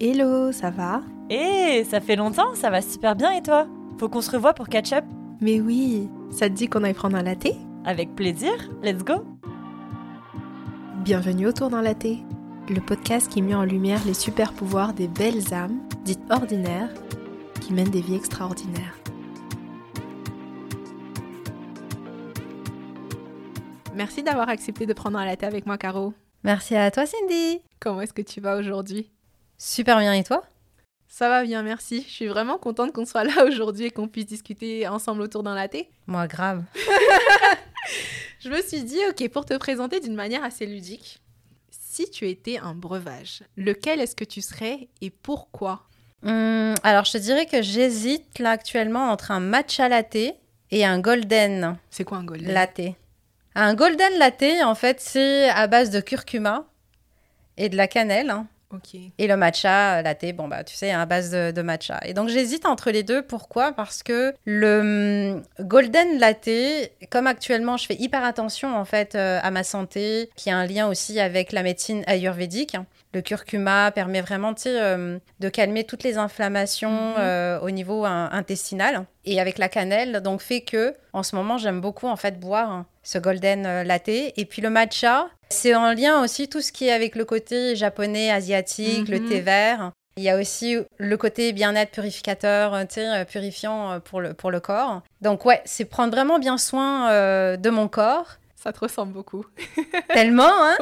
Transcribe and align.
Hello, 0.00 0.52
ça 0.52 0.70
va? 0.70 1.00
Hé, 1.28 1.82
ça 1.82 2.00
fait 2.00 2.14
longtemps, 2.14 2.54
ça 2.54 2.70
va 2.70 2.80
super 2.82 3.16
bien 3.16 3.32
et 3.32 3.42
toi? 3.42 3.66
Faut 3.98 4.08
qu'on 4.08 4.20
se 4.20 4.30
revoie 4.30 4.54
pour 4.54 4.68
catch 4.68 4.92
up 4.92 5.04
Mais 5.40 5.60
oui, 5.60 6.08
ça 6.30 6.48
te 6.48 6.54
dit 6.54 6.68
qu'on 6.68 6.84
aille 6.84 6.94
prendre 6.94 7.16
un 7.16 7.24
latte? 7.24 7.48
Avec 7.84 8.14
plaisir, 8.14 8.52
let's 8.80 9.02
go 9.02 9.24
Bienvenue 11.02 11.48
autour 11.48 11.70
d'un 11.70 11.82
latte, 11.82 12.06
le 12.68 12.80
podcast 12.80 13.28
qui 13.28 13.42
met 13.42 13.56
en 13.56 13.64
lumière 13.64 13.98
les 14.06 14.14
super 14.14 14.52
pouvoirs 14.52 14.92
des 14.92 15.08
belles 15.08 15.52
âmes, 15.52 15.80
dites 16.04 16.22
ordinaires, 16.30 16.94
qui 17.60 17.72
mènent 17.72 17.90
des 17.90 18.00
vies 18.00 18.14
extraordinaires. 18.14 18.96
Merci 23.96 24.22
d'avoir 24.22 24.48
accepté 24.48 24.86
de 24.86 24.92
prendre 24.92 25.18
un 25.18 25.24
latte 25.24 25.42
avec 25.42 25.66
moi, 25.66 25.76
Caro. 25.76 26.14
Merci 26.44 26.76
à 26.76 26.88
toi, 26.92 27.04
Cindy. 27.04 27.62
Comment 27.80 28.02
est-ce 28.02 28.12
que 28.12 28.22
tu 28.22 28.40
vas 28.40 28.56
aujourd'hui? 28.58 29.10
Super 29.58 29.98
bien, 29.98 30.12
et 30.12 30.22
toi? 30.24 30.44
Ça 31.08 31.28
va 31.28 31.42
bien, 31.42 31.62
merci. 31.62 32.04
Je 32.06 32.12
suis 32.12 32.26
vraiment 32.28 32.58
contente 32.58 32.92
qu'on 32.92 33.04
soit 33.06 33.24
là 33.24 33.44
aujourd'hui 33.46 33.86
et 33.86 33.90
qu'on 33.90 34.08
puisse 34.08 34.26
discuter 34.26 34.86
ensemble 34.86 35.22
autour 35.22 35.42
d'un 35.42 35.54
latte. 35.54 35.76
Moi, 36.06 36.26
grave. 36.26 36.62
Je 38.40 38.50
me 38.50 38.62
suis 38.62 38.82
dit, 38.84 38.98
ok, 39.10 39.28
pour 39.30 39.44
te 39.44 39.56
présenter 39.56 39.98
d'une 40.00 40.14
manière 40.14 40.44
assez 40.44 40.64
ludique, 40.66 41.18
si 41.70 42.08
tu 42.10 42.28
étais 42.28 42.58
un 42.58 42.74
breuvage, 42.74 43.42
lequel 43.56 44.00
est-ce 44.00 44.14
que 44.14 44.24
tu 44.24 44.40
serais 44.42 44.88
et 45.00 45.10
pourquoi? 45.10 45.82
Hum, 46.24 46.74
alors, 46.84 47.04
je 47.04 47.12
te 47.12 47.18
dirais 47.18 47.46
que 47.46 47.62
j'hésite 47.62 48.38
là 48.38 48.50
actuellement 48.50 49.10
entre 49.10 49.30
un 49.32 49.40
matcha 49.40 49.88
latte 49.88 50.16
et 50.70 50.84
un 50.84 51.00
golden 51.00 51.78
C'est 51.90 52.04
quoi 52.04 52.18
un 52.18 52.24
golden? 52.24 52.52
Latte. 52.52 52.80
Un 53.56 53.74
golden 53.74 54.18
latte, 54.18 54.44
en 54.62 54.74
fait, 54.76 55.00
c'est 55.00 55.48
à 55.48 55.66
base 55.66 55.90
de 55.90 56.00
curcuma 56.00 56.66
et 57.56 57.68
de 57.68 57.76
la 57.76 57.88
cannelle. 57.88 58.30
hein. 58.30 58.46
Et 59.18 59.26
le 59.26 59.36
matcha 59.36 60.02
latte, 60.02 60.34
bon 60.34 60.46
bah 60.46 60.62
tu 60.62 60.76
sais, 60.76 60.90
à 60.90 61.06
base 61.06 61.30
de, 61.30 61.62
matcha. 61.62 62.00
Et 62.04 62.12
donc 62.12 62.28
j'hésite 62.28 62.66
entre 62.66 62.90
les 62.90 63.02
deux. 63.02 63.22
Pourquoi? 63.22 63.72
Parce 63.72 64.02
que 64.02 64.34
le 64.44 65.36
hum, 65.58 65.66
golden 65.66 66.18
latte, 66.18 66.50
comme 67.10 67.26
actuellement 67.26 67.76
je 67.76 67.86
fais 67.86 67.96
hyper 67.96 68.24
attention 68.24 68.76
en 68.76 68.84
fait 68.84 69.14
euh, 69.14 69.40
à 69.42 69.50
ma 69.50 69.64
santé, 69.64 70.30
qui 70.36 70.50
a 70.50 70.56
un 70.56 70.66
lien 70.66 70.88
aussi 70.88 71.18
avec 71.18 71.52
la 71.52 71.62
médecine 71.62 72.04
ayurvédique. 72.06 72.76
Le 73.14 73.22
curcuma 73.22 73.90
permet 73.90 74.20
vraiment 74.20 74.54
euh, 74.66 75.18
de 75.40 75.48
calmer 75.48 75.84
toutes 75.84 76.02
les 76.02 76.18
inflammations 76.18 76.90
Mhm. 76.90 77.14
euh, 77.18 77.60
au 77.60 77.70
niveau 77.70 78.04
hein, 78.04 78.28
intestinal. 78.32 79.06
Et 79.24 79.40
avec 79.40 79.58
la 79.58 79.68
cannelle, 79.68 80.20
donc 80.22 80.40
fait 80.42 80.60
que 80.60 80.94
en 81.12 81.22
ce 81.22 81.34
moment 81.34 81.56
j'aime 81.58 81.80
beaucoup 81.80 82.06
en 82.06 82.16
fait 82.16 82.38
boire 82.38 82.70
hein, 82.70 82.86
ce 83.02 83.18
golden 83.18 83.64
euh, 83.66 83.82
latte. 83.84 84.08
Et 84.08 84.46
puis 84.48 84.60
le 84.60 84.70
matcha, 84.70 85.28
c'est 85.48 85.74
en 85.74 85.92
lien 85.92 86.22
aussi 86.22 86.48
tout 86.48 86.60
ce 86.60 86.70
qui 86.72 86.88
est 86.88 86.92
avec 86.92 87.16
le 87.16 87.24
côté 87.24 87.76
japonais, 87.76 88.30
asiatique, 88.30 89.08
le 89.08 89.18
Mhm. 89.20 89.28
thé 89.28 89.40
vert. 89.40 89.92
Il 90.18 90.24
y 90.24 90.30
a 90.30 90.36
aussi 90.36 90.76
le 90.98 91.16
côté 91.16 91.52
bien-être 91.52 91.92
purificateur, 91.92 92.74
purifiant 93.30 94.00
pour 94.00 94.20
le, 94.20 94.34
pour 94.34 94.50
le 94.50 94.58
corps. 94.60 95.02
Donc 95.22 95.44
ouais, 95.46 95.62
c'est 95.64 95.84
prendre 95.84 96.12
vraiment 96.12 96.38
bien 96.40 96.58
soin 96.58 97.10
euh, 97.12 97.56
de 97.56 97.70
mon 97.70 97.86
corps. 97.88 98.36
Ça 98.60 98.72
te 98.72 98.80
ressemble 98.80 99.12
beaucoup. 99.12 99.46
Tellement, 100.12 100.50
hein 100.50 100.76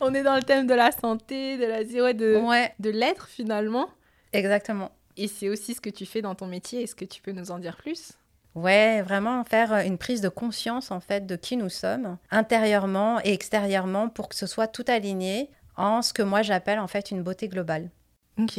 On 0.00 0.12
est 0.14 0.24
dans 0.24 0.34
le 0.34 0.42
thème 0.42 0.66
de 0.66 0.74
la 0.74 0.90
santé, 0.90 1.56
de 1.56 1.64
la 1.64 2.02
ouais, 2.02 2.12
de, 2.12 2.36
Ouais, 2.36 2.74
de 2.80 2.90
l'être 2.90 3.28
finalement. 3.28 3.88
exactement. 4.32 4.90
Et 5.16 5.28
c'est 5.28 5.48
aussi 5.48 5.74
ce 5.74 5.80
que 5.80 5.90
tu 5.90 6.06
fais 6.06 6.22
dans 6.22 6.34
ton 6.34 6.46
métier. 6.46 6.82
Est-ce 6.82 6.96
que 6.96 7.04
tu 7.04 7.22
peux 7.22 7.32
nous 7.32 7.50
en 7.52 7.58
dire 7.58 7.76
plus 7.76 8.12
Ouais, 8.54 9.00
vraiment 9.02 9.44
faire 9.44 9.72
euh, 9.72 9.82
une 9.82 9.96
prise 9.96 10.20
de 10.20 10.28
conscience 10.28 10.90
en 10.90 11.00
fait 11.00 11.24
de 11.26 11.36
qui 11.36 11.56
nous 11.56 11.68
sommes, 11.68 12.18
intérieurement 12.30 13.20
et 13.24 13.32
extérieurement, 13.32 14.08
pour 14.08 14.28
que 14.28 14.34
ce 14.34 14.46
soit 14.46 14.66
tout 14.66 14.84
aligné 14.88 15.50
en 15.76 16.02
ce 16.02 16.12
que 16.12 16.22
moi 16.22 16.42
j'appelle 16.42 16.80
en 16.80 16.88
fait 16.88 17.10
une 17.10 17.22
beauté 17.22 17.48
globale. 17.48 17.90
Ok. 18.38 18.58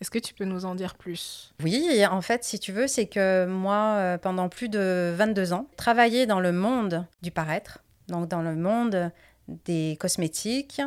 Est-ce 0.00 0.10
que 0.10 0.18
tu 0.18 0.32
peux 0.34 0.44
nous 0.44 0.64
en 0.64 0.74
dire 0.74 0.94
plus? 0.94 1.52
Oui, 1.62 2.04
en 2.10 2.22
fait, 2.22 2.42
si 2.44 2.58
tu 2.58 2.72
veux, 2.72 2.86
c'est 2.86 3.06
que 3.06 3.44
moi, 3.46 3.94
euh, 3.98 4.18
pendant 4.18 4.48
plus 4.48 4.68
de 4.68 5.12
22 5.16 5.52
ans, 5.52 5.66
travaillé 5.76 6.26
dans 6.26 6.40
le 6.40 6.52
monde 6.52 7.04
du 7.22 7.30
paraître, 7.30 7.80
donc 8.08 8.28
dans 8.28 8.42
le 8.42 8.56
monde 8.56 9.10
des 9.66 9.96
cosmétiques, 10.00 10.80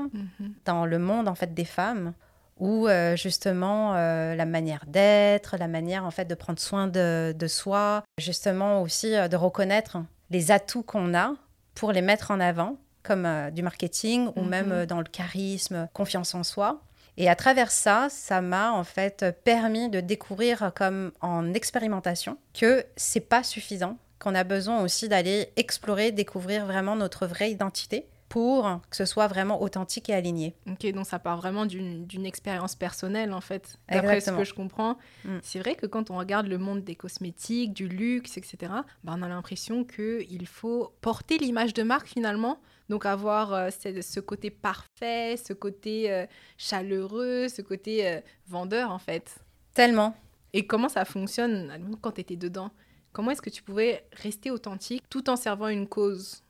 dans 0.65 0.85
le 0.85 0.97
monde 0.97 1.27
en 1.27 1.35
fait 1.35 1.53
des 1.53 1.65
femmes, 1.65 2.13
où 2.59 2.87
euh, 2.87 3.15
justement 3.15 3.93
euh, 3.95 4.35
la 4.35 4.45
manière 4.45 4.85
d'être, 4.87 5.57
la 5.57 5.67
manière 5.67 6.05
en 6.05 6.11
fait 6.11 6.25
de 6.25 6.35
prendre 6.35 6.59
soin 6.59 6.87
de, 6.87 7.33
de 7.37 7.47
soi, 7.47 8.03
justement 8.17 8.81
aussi 8.81 9.15
euh, 9.15 9.27
de 9.27 9.35
reconnaître 9.35 9.97
les 10.29 10.51
atouts 10.51 10.83
qu'on 10.83 11.13
a 11.13 11.33
pour 11.75 11.91
les 11.91 12.01
mettre 12.01 12.31
en 12.31 12.39
avant, 12.39 12.77
comme 13.03 13.27
du 13.51 13.63
marketing 13.63 14.29
ou 14.37 14.41
Mhm. 14.43 14.49
même 14.49 14.85
dans 14.85 14.99
le 14.99 15.03
charisme, 15.05 15.89
confiance 15.93 16.33
en 16.35 16.43
soi. 16.43 16.81
Et 17.17 17.29
à 17.29 17.35
travers 17.35 17.71
ça, 17.71 18.07
ça 18.09 18.41
m'a 18.41 18.71
en 18.71 18.83
fait 18.83 19.25
permis 19.43 19.89
de 19.89 19.99
découvrir 19.99 20.71
comme 20.75 21.11
en 21.21 21.53
expérimentation 21.53 22.37
que 22.53 22.83
c'est 22.95 23.19
pas 23.19 23.43
suffisant, 23.43 23.97
qu'on 24.19 24.35
a 24.35 24.43
besoin 24.43 24.81
aussi 24.83 25.09
d'aller 25.09 25.49
explorer, 25.55 26.11
découvrir 26.11 26.65
vraiment 26.65 26.95
notre 26.95 27.27
vraie 27.27 27.51
identité 27.51 28.07
pour 28.29 28.79
que 28.89 28.95
ce 28.95 29.05
soit 29.05 29.27
vraiment 29.27 29.61
authentique 29.61 30.09
et 30.09 30.13
aligné. 30.15 30.55
Ok, 30.67 30.91
donc 30.91 31.05
ça 31.05 31.19
part 31.19 31.37
vraiment 31.37 31.67
d'une 31.67 32.25
expérience 32.25 32.73
personnelle 32.75 33.31
en 33.31 33.41
fait. 33.41 33.77
D'après 33.91 34.21
ce 34.21 34.31
que 34.31 34.43
je 34.43 34.55
comprends, 34.55 34.97
Mm. 35.23 35.37
c'est 35.43 35.59
vrai 35.59 35.75
que 35.75 35.85
quand 35.85 36.09
on 36.09 36.17
regarde 36.17 36.47
le 36.47 36.57
monde 36.57 36.83
des 36.83 36.95
cosmétiques, 36.95 37.73
du 37.73 37.87
luxe, 37.87 38.37
etc., 38.37 38.57
bah, 39.03 39.13
on 39.15 39.21
a 39.21 39.27
l'impression 39.27 39.83
qu'il 39.83 40.47
faut 40.47 40.93
porter 41.01 41.37
l'image 41.37 41.75
de 41.75 41.83
marque 41.83 42.07
finalement. 42.07 42.57
Donc 42.89 43.05
avoir 43.05 43.53
euh, 43.53 43.69
ce, 43.69 44.19
côté 44.19 44.49
parfait, 44.49 45.35
ce 45.37 45.53
côté 45.53 46.11
euh, 46.11 46.25
chaleureux, 46.57 47.47
ce 47.47 47.61
côté 47.61 48.07
euh, 48.07 48.19
vendeur 48.47 48.91
en 48.91 48.99
fait. 48.99 49.35
Tellement. 49.73 50.15
Et 50.53 50.67
comment 50.67 50.89
ça 50.89 51.05
fonctionne 51.05 51.71
quand 52.01 52.11
tu 52.11 52.21
étais 52.21 52.35
dedans? 52.35 52.71
Comment 53.11 53.31
est-ce 53.31 53.41
que 53.41 53.49
tu 53.49 53.63
pouvais 53.63 54.03
rester 54.13 54.51
authentique 54.51 55.03
tout 55.09 55.29
en 55.29 55.35
servant 55.35 55.67
une 55.67 55.87
cause? 55.87 56.43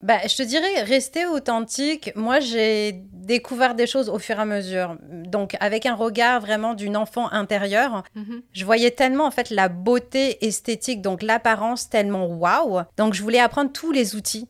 Bah, 0.00 0.18
je 0.28 0.36
te 0.36 0.42
dirais, 0.44 0.82
rester 0.84 1.26
authentique. 1.26 2.12
Moi, 2.14 2.38
j'ai 2.38 2.92
découvert 3.12 3.74
des 3.74 3.88
choses 3.88 4.08
au 4.08 4.20
fur 4.20 4.36
et 4.38 4.42
à 4.42 4.44
mesure. 4.44 4.96
Donc, 5.10 5.56
avec 5.58 5.86
un 5.86 5.94
regard 5.96 6.40
vraiment 6.40 6.74
d'une 6.74 6.96
enfant 6.96 7.28
intérieure, 7.32 8.04
Mhm. 8.14 8.42
je 8.52 8.64
voyais 8.64 8.92
tellement 8.92 9.24
en 9.24 9.32
fait 9.32 9.50
la 9.50 9.68
beauté 9.68 10.44
esthétique, 10.46 11.02
donc 11.02 11.22
l'apparence 11.22 11.88
tellement 11.90 12.26
waouh. 12.26 12.82
Donc, 12.96 13.14
je 13.14 13.22
voulais 13.24 13.40
apprendre 13.40 13.72
tous 13.72 13.90
les 13.90 14.14
outils. 14.14 14.46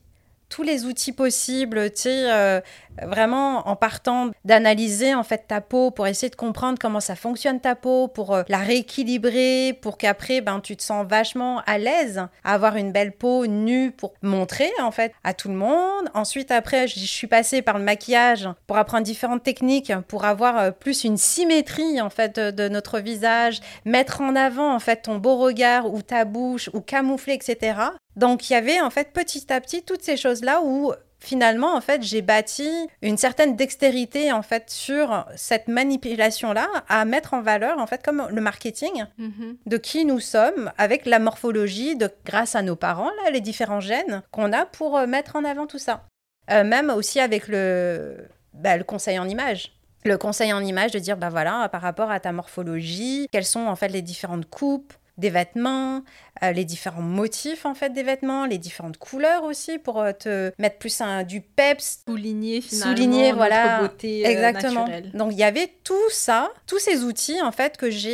Tous 0.49 0.63
les 0.63 0.85
outils 0.85 1.11
possibles, 1.11 1.91
tu 1.91 2.01
sais, 2.01 2.31
euh, 2.31 2.59
vraiment 3.05 3.67
en 3.67 3.75
partant 3.75 4.31
d'analyser 4.45 5.13
en 5.13 5.23
fait 5.23 5.45
ta 5.47 5.61
peau 5.61 5.91
pour 5.91 6.07
essayer 6.07 6.29
de 6.29 6.35
comprendre 6.35 6.77
comment 6.79 6.99
ça 6.99 7.15
fonctionne 7.15 7.59
ta 7.59 7.75
peau, 7.75 8.07
pour 8.07 8.33
euh, 8.33 8.43
la 8.47 8.59
rééquilibrer, 8.59 9.77
pour 9.81 9.97
qu'après 9.97 10.41
ben 10.41 10.59
tu 10.59 10.75
te 10.75 10.83
sens 10.83 11.05
vachement 11.07 11.61
à 11.65 11.77
l'aise 11.77 12.25
à 12.43 12.53
avoir 12.53 12.75
une 12.75 12.91
belle 12.91 13.11
peau 13.11 13.47
nue 13.47 13.91
pour 13.91 14.13
montrer 14.21 14.71
en 14.81 14.91
fait 14.91 15.13
à 15.23 15.33
tout 15.33 15.49
le 15.49 15.55
monde. 15.55 16.09
Ensuite 16.13 16.51
après 16.51 16.87
je 16.87 16.99
suis 16.99 17.27
passée 17.27 17.61
par 17.61 17.77
le 17.77 17.83
maquillage 17.83 18.47
pour 18.67 18.77
apprendre 18.77 19.03
différentes 19.03 19.43
techniques 19.43 19.93
pour 20.07 20.25
avoir 20.25 20.57
euh, 20.57 20.71
plus 20.71 21.03
une 21.03 21.17
symétrie 21.17 22.01
en 22.01 22.09
fait 22.09 22.39
de 22.39 22.69
notre 22.69 22.99
visage, 22.99 23.59
mettre 23.85 24.21
en 24.21 24.35
avant 24.35 24.73
en 24.73 24.79
fait 24.79 25.03
ton 25.03 25.17
beau 25.17 25.37
regard 25.37 25.91
ou 25.91 26.01
ta 26.01 26.25
bouche 26.25 26.69
ou 26.73 26.81
camoufler 26.81 27.33
etc. 27.33 27.79
Donc 28.15 28.49
il 28.49 28.53
y 28.53 28.55
avait 28.55 28.81
en 28.81 28.89
fait 28.89 29.11
petit 29.13 29.51
à 29.51 29.61
petit 29.61 29.83
toutes 29.83 30.03
ces 30.03 30.17
choses 30.17 30.43
là 30.43 30.61
où 30.63 30.93
finalement, 31.19 31.75
en 31.75 31.81
fait, 31.81 32.01
j'ai 32.03 32.21
bâti 32.21 32.69
une 33.01 33.17
certaine 33.17 33.55
dextérité, 33.55 34.31
en 34.31 34.41
fait, 34.41 34.69
sur 34.69 35.25
cette 35.35 35.67
manipulation-là, 35.67 36.67
à 36.87 37.05
mettre 37.05 37.33
en 37.33 37.41
valeur, 37.41 37.77
en 37.79 37.87
fait, 37.87 38.03
comme 38.03 38.27
le 38.31 38.41
marketing, 38.41 39.05
Mhm. 39.17 39.57
de 39.65 39.77
qui 39.77 40.05
nous 40.05 40.19
sommes, 40.19 40.71
avec 40.77 41.05
la 41.05 41.19
morphologie, 41.19 41.95
de, 41.95 42.09
grâce 42.25 42.55
à 42.55 42.61
nos 42.61 42.75
parents, 42.75 43.09
là, 43.23 43.31
les 43.31 43.41
différents 43.41 43.79
gènes 43.81 44.21
qu'on 44.31 44.53
a 44.53 44.65
pour 44.65 44.97
euh, 44.97 45.07
mettre 45.07 45.35
en 45.35 45.43
avant 45.43 45.67
tout 45.67 45.79
ça. 45.79 46.05
Euh, 46.51 46.63
même 46.63 46.89
aussi 46.89 47.19
avec 47.19 47.47
le, 47.47 48.17
bah, 48.53 48.77
le 48.77 48.83
conseil 48.83 49.19
en 49.19 49.27
image. 49.27 49.73
Le 50.05 50.17
conseil 50.17 50.53
en 50.53 50.61
image 50.63 50.91
de 50.91 50.99
dire, 50.99 51.17
bah 51.17 51.29
voilà, 51.29 51.67
par 51.69 51.81
rapport 51.81 52.09
à 52.09 52.19
ta 52.21 52.31
morphologie, 52.31 53.27
quelles 53.31 53.45
sont 53.45 53.67
en 53.67 53.75
fait 53.75 53.89
les 53.89 54.01
différentes 54.01 54.49
coupes 54.49 54.93
des 55.19 55.29
vêtements, 55.29 56.03
euh, 56.43 56.51
les 56.51 56.63
différents 56.63 57.01
motifs 57.01 57.65
en 57.65 57.73
fait 57.73 57.89
des 57.89 58.03
vêtements, 58.03 58.45
les 58.45 58.57
différentes 58.57 58.97
couleurs 58.97 59.43
aussi 59.43 59.77
pour 59.77 59.99
euh, 59.99 60.13
te 60.13 60.51
mettre 60.57 60.77
plus 60.77 61.01
un, 61.01 61.23
du 61.23 61.41
peps, 61.41 61.99
Souligner 62.07 62.61
finalement 62.61 62.95
Souligner, 62.95 63.31
voilà, 63.33 63.81
beauté 63.81 64.25
euh, 64.25 64.29
Exactement. 64.29 64.85
naturelle. 64.85 65.11
Donc 65.13 65.33
il 65.33 65.37
y 65.37 65.43
avait 65.43 65.69
tout 65.83 66.09
ça, 66.09 66.49
tous 66.65 66.79
ces 66.79 67.03
outils 67.03 67.41
en 67.41 67.51
fait 67.51 67.77
que 67.77 67.89
j'ai 67.89 68.09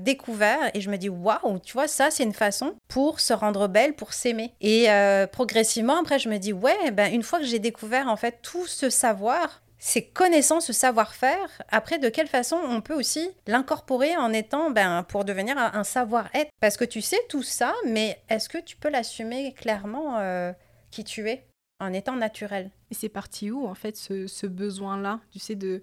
découverts 0.00 0.70
et 0.74 0.80
je 0.80 0.90
me 0.90 0.96
dis 0.96 1.08
waouh, 1.08 1.58
tu 1.62 1.74
vois 1.74 1.88
ça 1.88 2.10
c'est 2.10 2.22
une 2.22 2.32
façon 2.32 2.74
pour 2.88 3.20
se 3.20 3.32
rendre 3.32 3.68
belle, 3.68 3.94
pour 3.94 4.12
s'aimer. 4.12 4.54
Et 4.60 4.88
progressivement 5.32 6.00
après 6.00 6.18
je 6.18 6.28
me 6.28 6.38
dis 6.38 6.52
ouais 6.52 6.90
ben 6.92 7.12
une 7.12 7.22
fois 7.22 7.38
que 7.38 7.44
j'ai 7.44 7.58
découvert 7.58 8.08
en 8.08 8.16
fait 8.16 8.38
tout 8.42 8.66
ce 8.66 8.88
savoir, 8.88 9.60
ces 9.78 10.04
connaissances, 10.04 10.66
ce 10.66 10.72
savoir-faire, 10.72 11.62
après, 11.68 11.98
de 11.98 12.08
quelle 12.08 12.26
façon 12.26 12.56
on 12.56 12.80
peut 12.80 12.94
aussi 12.94 13.30
l'incorporer 13.46 14.16
en 14.16 14.32
étant, 14.32 14.70
ben, 14.70 15.04
pour 15.04 15.24
devenir 15.24 15.56
un, 15.56 15.84
savoir-être? 15.84 16.50
Parce 16.60 16.76
que 16.76 16.84
tu 16.84 17.00
sais 17.00 17.20
tout 17.28 17.42
ça, 17.44 17.74
mais 17.86 18.20
est-ce 18.28 18.48
que 18.48 18.58
tu 18.58 18.76
peux 18.76 18.90
l'assumer 18.90 19.54
clairement 19.54 20.18
euh, 20.18 20.52
qui 20.90 21.04
tu 21.04 21.28
es 21.28 21.46
en 21.78 21.92
étant 21.92 22.16
naturel? 22.16 22.70
Et 22.90 22.94
c'est 22.94 23.08
parti 23.08 23.50
où, 23.50 23.66
en 23.66 23.74
fait, 23.74 23.96
ce, 23.96 24.26
ce 24.26 24.46
besoin-là, 24.46 25.20
tu 25.30 25.38
sais, 25.38 25.54
de, 25.54 25.82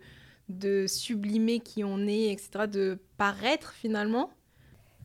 de 0.49 0.87
sublimer 0.87 1.59
qui 1.59 1.83
on 1.83 2.05
est, 2.07 2.31
etc., 2.31 2.67
de 2.67 2.99
paraître 3.17 3.73
finalement? 3.73 4.31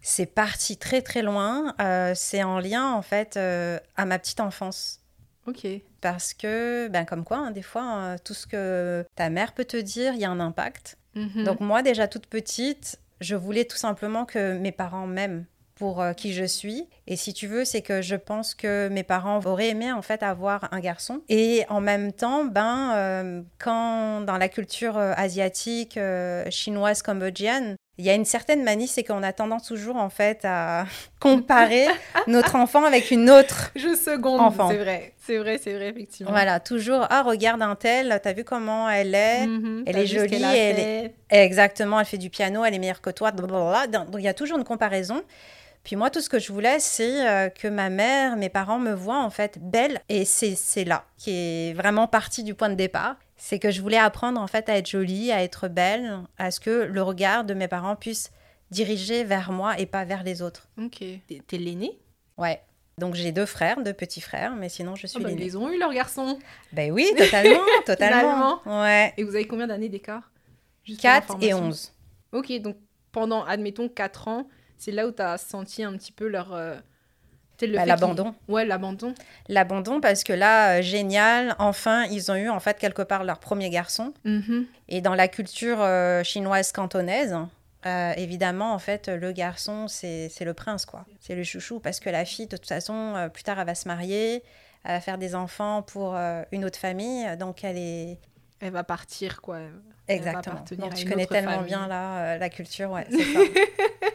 C'est 0.02 0.26
parti 0.26 0.76
très 0.76 1.02
très 1.02 1.22
loin. 1.22 1.74
Euh, 1.80 2.12
c'est 2.14 2.42
en 2.42 2.58
lien 2.58 2.92
en 2.92 3.02
fait 3.02 3.36
euh, 3.36 3.78
à 3.96 4.06
ma 4.06 4.18
petite 4.18 4.40
enfance. 4.40 5.00
Ok. 5.46 5.66
Parce 6.00 6.34
que, 6.34 6.88
ben, 6.88 7.04
comme 7.04 7.24
quoi, 7.24 7.38
hein, 7.38 7.50
des 7.50 7.62
fois, 7.62 7.96
euh, 7.96 8.16
tout 8.22 8.34
ce 8.34 8.46
que 8.46 9.04
ta 9.16 9.30
mère 9.30 9.52
peut 9.52 9.64
te 9.64 9.76
dire, 9.76 10.12
il 10.14 10.20
y 10.20 10.24
a 10.24 10.30
un 10.30 10.40
impact. 10.40 10.96
Mhm. 11.14 11.44
Donc 11.44 11.60
moi, 11.60 11.82
déjà 11.82 12.08
toute 12.08 12.26
petite, 12.26 12.98
je 13.20 13.34
voulais 13.34 13.64
tout 13.64 13.76
simplement 13.76 14.24
que 14.24 14.56
mes 14.58 14.72
parents 14.72 15.06
m'aiment 15.06 15.44
pour 15.80 16.02
euh, 16.02 16.12
qui 16.12 16.34
je 16.34 16.44
suis. 16.44 16.86
Et 17.06 17.16
si 17.16 17.32
tu 17.32 17.46
veux, 17.46 17.64
c'est 17.64 17.80
que 17.80 18.02
je 18.02 18.14
pense 18.14 18.54
que 18.54 18.88
mes 18.88 19.02
parents 19.02 19.40
auraient 19.46 19.70
aimé 19.70 19.90
en 19.90 20.02
fait 20.02 20.22
avoir 20.22 20.68
un 20.72 20.80
garçon. 20.80 21.22
Et 21.30 21.64
en 21.70 21.80
même 21.80 22.12
temps, 22.12 22.44
ben, 22.44 22.92
euh, 22.94 23.42
quand 23.58 24.20
dans 24.20 24.36
la 24.36 24.50
culture 24.50 24.98
euh, 24.98 25.14
asiatique, 25.16 25.96
euh, 25.96 26.44
chinoise, 26.50 27.00
cambodgienne, 27.00 27.76
il 28.00 28.06
y 28.06 28.10
a 28.10 28.14
une 28.14 28.24
certaine 28.24 28.64
manie, 28.64 28.88
c'est 28.88 29.04
qu'on 29.04 29.22
a 29.22 29.32
tendance 29.34 29.64
toujours 29.66 29.96
en 29.96 30.08
fait 30.08 30.40
à 30.44 30.86
comparer 31.20 31.86
notre 32.26 32.56
enfant 32.56 32.82
avec 32.84 33.10
une 33.10 33.28
autre. 33.28 33.70
Je 33.76 33.94
seconde, 33.94 34.40
Enfant. 34.40 34.70
c'est 34.70 34.78
vrai. 34.78 35.12
C'est 35.26 35.36
vrai, 35.36 35.60
c'est 35.62 35.74
vrai, 35.74 35.88
effectivement. 35.88 36.32
Voilà, 36.32 36.60
toujours, 36.60 37.06
ah, 37.10 37.22
regarde 37.22 37.60
un 37.60 37.76
tel, 37.76 38.18
t'as 38.22 38.32
vu 38.32 38.42
comment 38.42 38.88
elle 38.88 39.14
est? 39.14 39.46
Mhm. 39.46 39.84
elle 39.86 39.98
est 39.98 40.06
jolie, 40.06 40.42
elle 40.42 40.76
fait. 40.76 41.14
Exactement, 41.28 42.00
elle 42.00 42.06
fait 42.06 42.16
du 42.18 42.30
piano, 42.30 42.64
elle 42.64 42.74
est 42.74 42.78
meilleure 42.78 43.02
que 43.02 43.10
toi. 43.10 43.30
blablabla. 43.32 43.86
Donc 43.86 44.16
il 44.18 44.24
y 44.24 44.28
a 44.28 44.34
toujours 44.34 44.56
une 44.56 44.64
comparaison. 44.64 45.22
Puis 45.84 45.96
moi, 45.96 46.08
tout 46.10 46.20
ce 46.22 46.28
que 46.30 46.38
je 46.38 46.52
voulais, 46.52 46.78
c'est 46.80 47.28
euh, 47.28 47.48
que 47.50 47.68
ma 47.68 47.90
mère, 47.90 48.36
mes 48.36 48.48
parents 48.48 48.78
me 48.78 48.92
voient 48.92 49.22
en 49.22 49.30
fait 49.30 49.58
belle. 49.60 50.00
Et 50.08 50.24
c'est 50.24 50.54
c'est 50.56 50.84
là 50.84 51.04
qui 51.18 51.30
est 51.32 51.74
vraiment 51.74 52.06
partie 52.06 52.44
du 52.44 52.54
point 52.54 52.70
de 52.70 52.74
départ. 52.74 53.16
C'est 53.42 53.58
que 53.58 53.70
je 53.70 53.80
voulais 53.80 53.96
apprendre 53.96 54.38
en 54.40 54.46
fait 54.46 54.68
à 54.68 54.76
être 54.76 54.88
jolie, 54.88 55.32
à 55.32 55.42
être 55.42 55.66
belle, 55.68 56.18
à 56.36 56.50
ce 56.50 56.60
que 56.60 56.70
le 56.84 57.02
regard 57.02 57.44
de 57.44 57.54
mes 57.54 57.68
parents 57.68 57.96
puisse 57.96 58.30
diriger 58.70 59.24
vers 59.24 59.50
moi 59.50 59.78
et 59.80 59.86
pas 59.86 60.04
vers 60.04 60.22
les 60.22 60.42
autres. 60.42 60.68
Ok. 60.78 60.98
T'es 60.98 61.42
t'es 61.46 61.56
l'aîné 61.56 61.98
Ouais. 62.36 62.60
Donc 62.98 63.14
j'ai 63.14 63.32
deux 63.32 63.46
frères, 63.46 63.82
deux 63.82 63.94
petits 63.94 64.20
frères, 64.20 64.54
mais 64.56 64.68
sinon 64.68 64.94
je 64.94 65.06
Ah 65.06 65.08
suis 65.08 65.22
bah, 65.22 65.30
Ils 65.30 65.36
l'aînée. 65.36 65.44
les 65.46 65.56
ont 65.56 65.70
eu, 65.70 65.78
leurs 65.78 65.92
garçons. 65.94 66.38
Ben 66.74 66.92
oui, 66.92 67.10
totalement, 67.16 67.60
totalement. 67.86 68.60
Ouais. 68.66 69.14
Et 69.16 69.24
vous 69.24 69.34
avez 69.34 69.46
combien 69.46 69.66
d'années 69.66 69.88
d'écart 69.88 70.30
Juste 70.84 70.98
pour 71.00 71.02
4 71.02 71.42
et 71.42 71.52
information. 71.52 71.66
11. 71.68 71.92
Ok, 72.32 72.52
donc 72.60 72.76
pendant, 73.10 73.42
admettons, 73.44 73.88
4 73.88 74.28
ans, 74.28 74.48
c'est 74.76 74.92
là 74.92 75.06
où 75.08 75.12
tu 75.12 75.22
as 75.22 75.38
senti 75.38 75.82
un 75.82 75.96
petit 75.96 76.12
peu 76.12 76.28
leur... 76.28 76.52
euh, 76.52 76.76
Bah, 77.68 77.86
l'abandon. 77.86 78.34
Ouais, 78.48 78.64
l'abandon. 78.64 79.14
L'abandon 79.48 80.00
parce 80.00 80.24
que 80.24 80.32
là, 80.32 80.78
euh, 80.78 80.82
génial, 80.82 81.54
enfin, 81.58 82.04
ils 82.04 82.30
ont 82.30 82.36
eu 82.36 82.48
en 82.48 82.60
fait 82.60 82.78
quelque 82.78 83.02
part 83.02 83.24
leur 83.24 83.38
premier 83.38 83.70
garçon. 83.70 84.12
Mhm. 84.24 84.66
Et 84.88 85.00
dans 85.00 85.14
la 85.14 85.28
culture 85.28 85.80
euh, 85.80 86.22
chinoise 86.22 86.72
cantonaise, 86.72 87.36
euh, 87.86 88.12
évidemment, 88.16 88.74
en 88.74 88.78
fait, 88.78 89.08
le 89.08 89.32
garçon, 89.32 89.88
c'est 89.88 90.28
c'est 90.28 90.44
le 90.44 90.52
prince, 90.54 90.84
quoi. 90.84 91.06
C'est 91.20 91.34
le 91.34 91.44
chouchou 91.44 91.80
parce 91.80 92.00
que 92.00 92.10
la 92.10 92.24
fille, 92.24 92.46
de 92.46 92.56
toute 92.56 92.68
façon, 92.68 93.14
euh, 93.16 93.28
plus 93.28 93.42
tard, 93.42 93.58
elle 93.58 93.66
va 93.66 93.74
se 93.74 93.88
marier, 93.88 94.42
elle 94.84 94.92
va 94.92 95.00
faire 95.00 95.18
des 95.18 95.34
enfants 95.34 95.82
pour 95.82 96.14
euh, 96.14 96.42
une 96.52 96.64
autre 96.64 96.78
famille. 96.78 97.26
Donc, 97.38 97.64
elle 97.64 97.78
est... 97.78 98.18
Elle 98.62 98.72
va 98.72 98.84
partir, 98.84 99.40
quoi. 99.40 99.60
Exactement. 100.10 100.56
appartenir 100.56 100.84
Donc, 100.84 100.92
à 100.92 100.96
tu 100.96 101.08
connais 101.08 101.26
tellement 101.26 101.50
famille. 101.52 101.66
bien, 101.66 101.86
là, 101.86 102.34
euh, 102.34 102.38
la 102.38 102.48
culture, 102.50 102.90
ouais, 102.90 103.06
ça. 103.10 103.16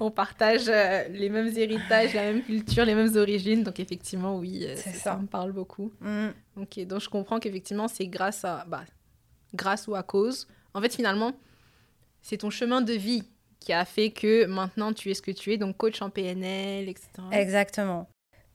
On 0.00 0.10
partage 0.10 0.64
euh, 0.68 1.08
les 1.08 1.28
mêmes 1.28 1.50
héritages, 1.56 2.14
la 2.14 2.32
même 2.32 2.42
culture, 2.42 2.84
les 2.84 2.94
mêmes 2.94 3.16
origines. 3.16 3.62
Donc 3.62 3.80
effectivement, 3.80 4.36
oui, 4.38 4.66
euh, 4.66 4.76
ça. 4.76 4.92
ça. 4.92 5.16
me 5.16 5.26
parle 5.26 5.52
beaucoup. 5.52 5.92
Mm. 6.00 6.28
Ok, 6.56 6.80
donc 6.86 7.00
je 7.00 7.08
comprends 7.08 7.38
qu'effectivement, 7.40 7.88
c'est 7.88 8.06
grâce 8.06 8.44
à... 8.44 8.64
Bah, 8.68 8.84
grâce 9.54 9.86
ou 9.86 9.94
à 9.94 10.02
cause. 10.02 10.48
En 10.74 10.80
fait, 10.80 10.94
finalement, 10.94 11.32
c'est 12.22 12.38
ton 12.38 12.50
chemin 12.50 12.82
de 12.82 12.92
vie 12.92 13.22
qui 13.60 13.72
a 13.72 13.84
fait 13.84 14.10
que 14.10 14.44
maintenant 14.44 14.92
tu 14.92 15.10
es 15.10 15.14
ce 15.14 15.22
que 15.22 15.30
tu 15.30 15.52
es, 15.52 15.56
donc 15.56 15.76
coach 15.76 16.02
en 16.02 16.10
PNL, 16.10 16.88
etc. 16.88 17.08
Exactement. 17.32 18.08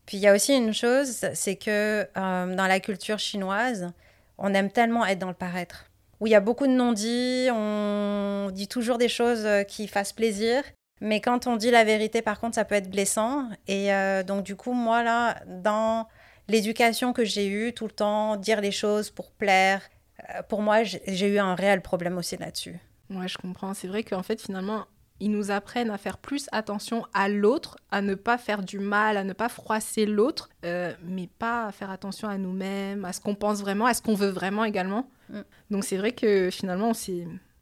Puis 0.06 0.16
il 0.18 0.20
y 0.20 0.26
a 0.26 0.34
aussi 0.34 0.54
une 0.54 0.72
chose, 0.72 1.24
c'est 1.34 1.56
que 1.56 2.06
euh, 2.16 2.54
dans 2.54 2.66
la 2.66 2.80
culture 2.80 3.18
chinoise, 3.18 3.92
on 4.38 4.54
aime 4.54 4.70
tellement 4.70 5.04
être 5.06 5.18
dans 5.18 5.28
le 5.28 5.34
paraître. 5.34 5.89
Où 6.20 6.26
il 6.26 6.30
y 6.30 6.34
a 6.34 6.40
beaucoup 6.40 6.66
de 6.66 6.72
non-dits, 6.72 7.48
on 7.50 8.50
dit 8.52 8.68
toujours 8.68 8.98
des 8.98 9.08
choses 9.08 9.46
euh, 9.46 9.62
qui 9.62 9.88
fassent 9.88 10.12
plaisir. 10.12 10.62
Mais 11.00 11.20
quand 11.20 11.46
on 11.46 11.56
dit 11.56 11.70
la 11.70 11.84
vérité, 11.84 12.20
par 12.20 12.38
contre, 12.38 12.54
ça 12.54 12.64
peut 12.64 12.74
être 12.74 12.90
blessant. 12.90 13.48
Et 13.66 13.92
euh, 13.92 14.22
donc, 14.22 14.44
du 14.44 14.54
coup, 14.54 14.72
moi, 14.74 15.02
là, 15.02 15.40
dans 15.46 16.06
l'éducation 16.48 17.12
que 17.12 17.24
j'ai 17.24 17.48
eue, 17.48 17.72
tout 17.72 17.86
le 17.86 17.92
temps, 17.92 18.36
dire 18.36 18.60
les 18.60 18.72
choses 18.72 19.10
pour 19.10 19.30
plaire, 19.30 19.82
euh, 20.28 20.42
pour 20.42 20.60
moi, 20.60 20.82
j'ai 20.82 21.00
j'ai 21.06 21.28
eu 21.28 21.38
un 21.38 21.54
réel 21.54 21.80
problème 21.80 22.18
aussi 22.18 22.36
là-dessus. 22.36 22.78
Ouais, 23.08 23.28
je 23.28 23.38
comprends. 23.38 23.72
C'est 23.72 23.88
vrai 23.88 24.02
qu'en 24.02 24.22
fait, 24.22 24.40
finalement, 24.40 24.84
ils 25.20 25.30
nous 25.30 25.50
apprennent 25.50 25.90
à 25.90 25.98
faire 25.98 26.18
plus 26.18 26.48
attention 26.50 27.04
à 27.12 27.28
l'autre, 27.28 27.76
à 27.90 28.02
ne 28.02 28.14
pas 28.14 28.38
faire 28.38 28.62
du 28.62 28.78
mal, 28.78 29.16
à 29.16 29.24
ne 29.24 29.32
pas 29.32 29.48
froisser 29.48 30.06
l'autre, 30.06 30.48
euh, 30.64 30.92
mais 31.04 31.28
pas 31.38 31.66
à 31.66 31.72
faire 31.72 31.90
attention 31.90 32.28
à 32.28 32.38
nous-mêmes, 32.38 33.04
à 33.04 33.12
ce 33.12 33.20
qu'on 33.20 33.34
pense 33.34 33.60
vraiment, 33.60 33.86
à 33.86 33.94
ce 33.94 34.02
qu'on 34.02 34.14
veut 34.14 34.30
vraiment 34.30 34.64
également. 34.64 35.10
Mm. 35.28 35.40
Donc 35.70 35.84
c'est 35.84 35.98
vrai 35.98 36.12
que 36.12 36.50
finalement, 36.50 36.92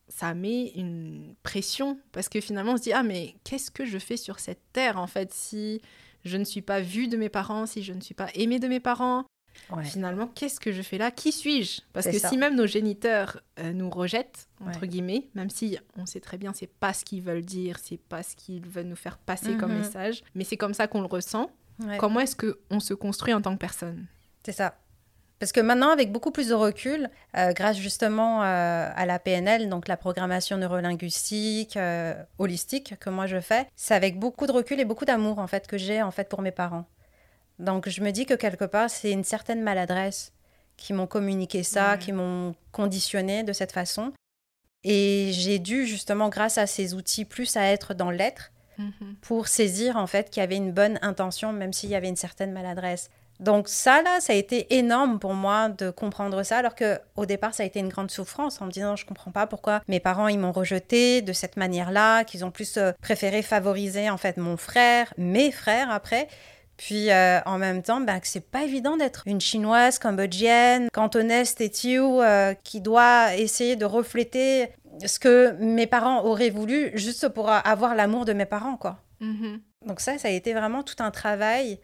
ça 0.09 0.35
met 0.35 0.69
une 0.77 1.35
pression 1.43 1.99
parce 2.13 2.29
que 2.29 2.41
finalement 2.41 2.73
on 2.73 2.77
se 2.77 2.83
dit 2.83 2.93
ah 2.93 3.03
mais 3.03 3.35
qu'est-ce 3.45 3.71
que 3.71 3.85
je 3.85 3.99
fais 3.99 4.17
sur 4.17 4.41
cette 4.41 4.63
terre 4.73 4.99
en 4.99 5.07
fait 5.07 5.35
si 5.35 5.83
je 6.25 6.37
ne 6.37 6.45
suis 6.45 6.63
pas 6.63 6.81
vue 6.81 7.09
de 7.09 7.17
mes 7.17 7.29
parents, 7.29 7.67
si 7.67 7.83
je 7.83 7.93
ne 7.93 8.01
suis 8.01 8.15
pas 8.15 8.29
aimée 8.35 8.59
de 8.59 8.69
mes 8.69 8.81
parents, 8.81 9.25
Ouais. 9.71 9.85
finalement, 9.85 10.27
qu'est-ce 10.29 10.59
que 10.61 10.73
je 10.73 10.83
fais 10.83 10.99
là? 10.99 11.11
Qui 11.11 11.31
suis-je? 11.33 11.83
Parce 11.93 12.07
que 12.07 12.19
ça. 12.19 12.29
si 12.29 12.37
même 12.39 12.55
nos 12.57 12.67
géniteurs 12.67 13.41
euh, 13.61 13.73
nous 13.73 13.91
rejettent, 13.91 14.49
entre 14.67 14.81
Ouais. 14.83 14.89
guillemets, 14.89 15.29
même 15.35 15.51
si 15.51 15.79
on 15.97 16.07
sait 16.07 16.21
très 16.21 16.39
bien 16.39 16.53
c'est 16.55 16.67
pas 16.71 16.93
ce 16.93 17.05
qu'ils 17.05 17.23
veulent 17.23 17.45
dire, 17.45 17.77
c'est 17.83 17.99
pas 18.01 18.23
ce 18.23 18.35
qu'ils 18.37 18.67
veulent 18.67 18.87
nous 18.87 18.97
faire 18.97 19.19
passer 19.19 19.57
comme 19.57 19.73
Mhm. 19.73 19.79
message, 19.79 20.23
mais 20.35 20.45
c'est 20.45 20.57
comme 20.57 20.75
ça 20.75 20.87
qu'on 20.87 21.01
le 21.01 21.07
ressent. 21.07 21.51
Ouais. 21.85 21.97
Comment 21.99 22.21
est-ce 22.21 22.35
qu'on 22.37 22.81
se 22.81 22.95
construit 22.95 23.35
en 23.35 23.41
tant 23.43 23.53
que 23.55 23.59
personne? 23.61 24.07
C'est 24.45 24.53
ça. 24.53 24.75
Parce 25.39 25.53
que 25.53 25.61
maintenant, 25.61 25.91
avec 25.91 26.11
beaucoup 26.11 26.33
plus 26.33 26.49
de 26.49 26.55
recul, 26.55 27.09
euh, 27.37 27.53
grâce 27.53 27.77
justement 27.77 28.43
euh, 28.43 28.91
à 28.93 29.07
la 29.07 29.21
PNL, 29.21 29.69
donc 29.69 29.87
la 29.87 29.97
programmation 29.97 30.57
neurolinguistique, 30.57 31.77
euh, 31.77 32.15
holistique 32.39 32.95
que 32.99 33.09
moi 33.11 33.27
je 33.27 33.39
fais, 33.41 33.69
c'est 33.77 33.95
avec 33.95 34.19
beaucoup 34.19 34.47
de 34.49 34.53
recul 34.53 34.81
et 34.81 34.85
beaucoup 34.85 35.05
d'amour 35.05 35.39
en 35.39 35.47
fait 35.47 35.69
que 35.69 35.79
j'ai 35.79 36.03
en 36.03 36.11
fait 36.11 36.29
pour 36.29 36.43
mes 36.43 36.51
parents. 36.51 36.87
Donc 37.59 37.89
je 37.89 38.01
me 38.03 38.11
dis 38.11 38.27
que 38.27 38.35
quelque 38.35 38.65
part, 38.65 38.91
c'est 38.91 39.11
une 39.11 39.25
certaine 39.25 39.63
maladresse 39.63 40.33
qui 40.77 40.93
m'ont 40.93 41.07
communiqué 41.07 41.63
ça, 41.63 41.97
qui 41.97 42.13
m'ont 42.13 42.55
conditionné 42.73 43.43
de 43.43 43.53
cette 43.53 43.73
façon. 43.73 44.13
Et 44.85 45.31
j'ai 45.33 45.59
dû 45.59 45.87
justement, 45.87 46.29
grâce 46.29 46.57
à 46.57 46.67
ces 46.67 46.95
outils, 46.95 47.25
plus 47.25 47.57
à 47.57 47.65
être 47.65 47.95
dans 47.95 48.11
l'être 48.11 48.53
pour 49.23 49.49
saisir 49.49 49.97
en 49.97 50.07
fait 50.07 50.31
qu'il 50.31 50.41
y 50.41 50.45
avait 50.45 50.57
une 50.57 50.73
bonne 50.73 51.01
intention, 51.03 51.53
même 51.53 51.73
s'il 51.73 51.91
y 51.91 51.97
avait 51.97 52.09
une 52.09 52.17
certaine 52.17 52.53
maladresse. 52.53 53.11
Donc 53.41 53.69
ça 53.69 54.03
là, 54.03 54.21
ça 54.21 54.33
a 54.33 54.37
été 54.37 54.77
énorme 54.77 55.19
pour 55.19 55.35
moi 55.35 55.69
de 55.69 55.91
comprendre 55.91 56.43
ça, 56.43 56.59
alors 56.59 56.75
que 56.75 56.99
au 57.17 57.25
départ 57.25 57.55
ça 57.55 57.63
a 57.63 57.67
été 57.67 57.79
une 57.79 57.89
grande 57.89 58.11
souffrance 58.11 58.61
en 58.61 58.67
me 58.67 58.71
disant 58.71 58.97
je 58.97 59.07
comprends 59.07 59.31
pas 59.31 59.47
pourquoi 59.47 59.81
mes 59.87 60.01
parents 60.01 60.29
ils 60.29 60.39
m'ont 60.39 60.53
rejeté 60.53 61.23
de 61.23 61.33
cette 61.33 61.57
manière-là, 61.57 62.25
qu'ils 62.25 62.45
ont 62.45 62.51
plus 62.51 62.77
euh, 62.77 62.93
préféré 63.01 63.43
favoriser 63.43 64.11
en 64.11 64.17
fait 64.17 64.37
mon 64.37 64.57
frère, 64.57 65.13
mes 65.19 65.53
frères 65.53 65.91
après. 65.91 66.29
Puis 66.79 67.11
euh, 67.11 67.41
en 67.45 67.59
même 67.59 67.83
temps, 67.83 68.01
ben, 68.01 68.21
c'est 68.23 68.51
pas 68.51 68.63
évident 68.63 68.97
d'être 68.97 69.25
une 69.27 69.41
chinoise, 69.41 69.99
cambodgienne, 69.99 70.89
cantonaise, 70.93 71.55
tétiou, 71.55 72.23
euh, 72.23 72.55
qui 72.65 72.81
doit 72.81 73.35
essayer 73.37 73.77
de 73.77 73.85
refléter 73.85 74.71
ce 75.05 75.19
que 75.19 75.53
mes 75.61 75.87
parents 75.87 76.25
auraient 76.25 76.51
voulu 76.51 76.91
juste 76.95 77.29
pour 77.29 77.51
avoir 77.51 77.95
l'amour 77.95 78.25
de 78.25 78.33
mes 78.33 78.47
parents, 78.47 78.77
quoi. 78.77 79.03
Mhm. 79.21 79.61
Donc 79.87 80.01
ça, 80.01 80.19
ça 80.19 80.29
a 80.29 80.31
été 80.31 80.55
vraiment 80.55 80.83
tout 80.83 80.97
un 81.01 81.11
travail 81.11 81.79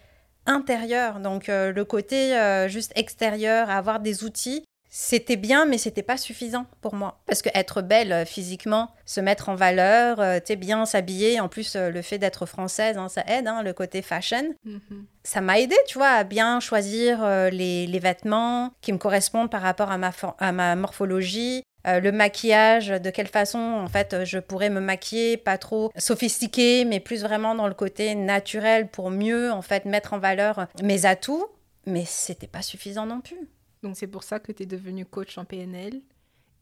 intérieur. 0.46 1.20
Donc 1.20 1.48
euh, 1.48 1.72
le 1.72 1.84
côté 1.84 2.36
euh, 2.36 2.68
juste 2.68 2.92
extérieur, 2.96 3.70
avoir 3.70 4.00
des 4.00 4.24
outils, 4.24 4.64
c'était 4.96 5.34
bien, 5.34 5.66
mais 5.66 5.76
c'était 5.76 6.04
pas 6.04 6.16
suffisant 6.16 6.66
pour 6.80 6.94
moi. 6.94 7.18
Parce 7.26 7.42
que 7.42 7.48
être 7.52 7.82
belle 7.82 8.12
euh, 8.12 8.24
physiquement, 8.24 8.92
se 9.04 9.20
mettre 9.20 9.48
en 9.48 9.56
valeur, 9.56 10.20
euh, 10.20 10.38
bien 10.56 10.86
s'habiller, 10.86 11.40
en 11.40 11.48
plus 11.48 11.74
euh, 11.74 11.90
le 11.90 12.00
fait 12.00 12.18
d'être 12.18 12.46
française, 12.46 12.96
hein, 12.96 13.08
ça 13.08 13.24
aide, 13.26 13.48
hein, 13.48 13.64
le 13.64 13.72
côté 13.72 14.02
fashion. 14.02 14.54
Mhm. 14.64 15.06
Ça 15.24 15.40
m'a 15.40 15.58
aidé, 15.58 15.74
tu 15.88 15.98
vois, 15.98 16.10
à 16.10 16.22
bien 16.22 16.60
choisir 16.60 17.24
euh, 17.24 17.50
les, 17.50 17.88
les 17.88 17.98
vêtements 17.98 18.70
qui 18.82 18.92
me 18.92 18.98
correspondent 18.98 19.50
par 19.50 19.62
rapport 19.62 19.90
à 19.90 19.98
ma, 19.98 20.12
à 20.38 20.52
ma 20.52 20.76
morphologie, 20.76 21.64
le 21.84 22.12
maquillage, 22.12 22.88
de 22.88 23.10
quelle 23.10 23.26
façon, 23.26 23.58
en 23.58 23.88
fait, 23.88 24.24
je 24.24 24.38
pourrais 24.38 24.70
me 24.70 24.80
maquiller, 24.80 25.36
pas 25.36 25.58
trop 25.58 25.90
sophistiqué, 25.98 26.86
mais 26.86 26.98
plus 26.98 27.22
vraiment 27.22 27.54
dans 27.54 27.68
le 27.68 27.74
côté 27.74 28.14
naturel 28.14 28.88
pour 28.88 29.10
mieux, 29.10 29.52
en 29.52 29.60
fait, 29.60 29.84
mettre 29.84 30.14
en 30.14 30.18
valeur 30.18 30.66
mes 30.82 31.04
atouts. 31.04 31.46
Mais 31.84 32.04
c'était 32.06 32.46
pas 32.46 32.62
suffisant 32.62 33.04
non 33.04 33.20
plus. 33.20 33.36
Donc 33.84 33.96
c'est 33.96 34.06
pour 34.06 34.22
ça 34.22 34.40
que 34.40 34.50
tu 34.50 34.62
es 34.62 34.66
devenu 34.66 35.04
coach 35.06 35.36
en 35.38 35.44
PNL. 35.44 36.00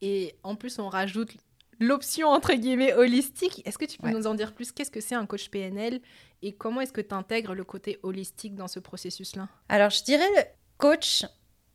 Et 0.00 0.34
en 0.42 0.56
plus, 0.56 0.78
on 0.80 0.88
rajoute 0.88 1.30
l'option 1.78 2.28
entre 2.28 2.52
guillemets 2.54 2.92
holistique. 2.94 3.62
Est-ce 3.64 3.78
que 3.78 3.84
tu 3.84 3.96
peux 3.98 4.08
Ouais. 4.08 4.12
nous 4.12 4.26
en 4.26 4.34
dire 4.34 4.52
plus? 4.52 4.72
Qu'est-ce 4.72 4.90
que 4.90 5.00
c'est 5.00 5.14
un 5.14 5.24
coach 5.26 5.48
PNL 5.48 6.00
et 6.42 6.52
comment 6.52 6.80
est-ce 6.80 6.92
que 6.92 7.00
tu 7.00 7.14
intègres 7.14 7.54
le 7.54 7.62
côté 7.64 7.98
holistique 8.02 8.56
dans 8.56 8.66
ce 8.68 8.80
processus-là? 8.80 9.48
Alors, 9.68 9.90
je 9.90 10.02
dirais 10.02 10.28
le 10.36 10.42
coach, 10.78 11.24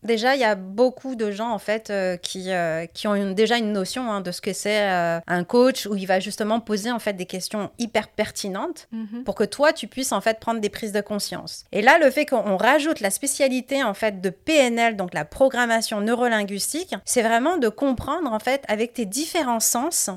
Déjà, 0.04 0.36
il 0.36 0.42
y 0.42 0.46
a 0.46 0.56
beaucoup 0.56 1.16
de 1.16 1.32
gens 1.32 1.50
en 1.50 1.58
fait 1.58 1.90
euh, 1.90 2.18
qui, 2.18 2.52
euh, 2.52 2.86
qui 2.86 3.08
ont 3.08 3.32
déjà 3.32 3.58
une 3.58 3.74
notion 3.74 4.12
hein, 4.12 4.22
de 4.22 4.32
ce 4.32 4.42
que 4.42 4.54
c'est 4.54 4.82
euh, 4.90 5.20
un 5.26 5.44
coach 5.44 5.88
où 5.88 5.96
il 5.96 6.06
va 6.06 6.20
justement 6.20 6.60
poser 6.60 6.92
en 6.92 7.00
fait 7.00 7.14
des 7.14 7.26
questions 7.26 7.72
hyper 7.80 8.08
pertinentes 8.08 8.88
Mhm. 8.92 9.24
pour 9.24 9.34
que 9.36 9.44
toi 9.44 9.74
tu 9.74 9.88
puisses 9.88 10.12
en 10.12 10.22
fait 10.22 10.40
prendre 10.40 10.62
des 10.62 10.70
prises 10.70 10.92
de 10.92 11.02
conscience. 11.02 11.66
Et 11.72 11.82
là, 11.82 11.98
le 11.98 12.12
fait 12.12 12.26
qu'on 12.28 12.58
rajoute 12.58 13.00
la 13.00 13.10
spécialité 13.10 13.84
en 13.84 13.94
fait 13.96 14.22
de 14.22 14.30
PNL, 14.30 14.96
donc 14.96 15.14
la 15.14 15.26
programmation 15.26 16.00
neurolinguistique, 16.00 16.96
c'est 17.04 17.24
vraiment 17.24 17.58
de 17.58 17.68
comprendre 17.70 18.32
en 18.32 18.40
fait 18.40 18.64
avec 18.68 18.94
tes 18.94 19.06
différents 19.06 19.60
sens 19.60 20.10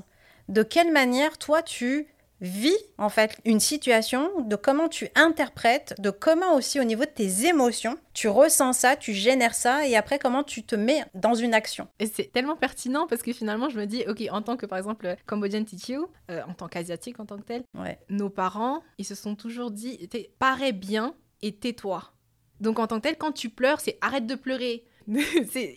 de 0.49 0.63
quelle 0.63 0.93
manière 0.93 1.39
toi 1.39 1.63
tu 1.63 2.07
vis 2.41 2.77
en 2.99 3.09
fait 3.09 3.39
une 3.45 3.61
situation, 3.61 4.41
de 4.41 4.57
comment 4.57 4.89
tu 4.89 5.09
interprètes, 5.15 5.95
de 5.99 6.11
comment 6.11 6.55
aussi 6.55 6.81
au 6.81 6.85
niveau 6.85 7.05
de 7.05 7.11
tes 7.11 7.47
émotions, 7.47 7.99
tu 8.15 8.29
ressens 8.29 8.73
ça, 8.73 8.97
tu 8.97 9.13
génères 9.13 9.55
ça 9.55 9.87
et 9.87 9.97
après 9.97 10.19
comment 10.19 10.43
tu 10.43 10.63
te 10.63 10.75
mets 10.75 11.05
dans 11.15 11.35
une 11.35 11.55
action. 11.55 11.89
Et 11.99 12.07
c'est 12.07 12.33
tellement 12.33 12.57
pertinent 12.57 13.07
parce 13.07 13.23
que 13.23 13.33
finalement, 13.33 13.69
je 13.69 13.79
me 13.79 13.87
dis, 13.87 14.05
ok, 14.09 14.23
en 14.31 14.43
tant 14.43 14.57
que 14.57 14.67
par 14.67 14.79
exemple 14.79 15.17
Cambodian 15.27 15.65
You, 15.89 16.07
euh, 16.31 16.43
en 16.49 16.55
tant 16.55 16.69
qu'asiatique 16.69 17.21
en 17.21 17.27
tant 17.27 17.37
que 17.37 17.43
tel, 17.45 17.63
Ouais. 17.79 17.99
nos 18.09 18.31
parents, 18.31 18.83
ils 18.99 19.05
se 19.05 19.15
sont 19.15 19.35
toujours 19.37 19.71
dit, 19.71 20.09
parais 20.39 20.73
bien 20.73 21.15
et 21.43 21.53
tais-toi. 21.55 22.13
Donc 22.61 22.79
en 22.79 22.87
tant 22.87 22.97
que 22.97 23.03
tel, 23.03 23.17
quand 23.17 23.33
tu 23.33 23.49
pleures, 23.51 23.81
c'est 23.81 23.99
arrête 24.01 24.27
de 24.27 24.35
pleurer. 24.35 24.85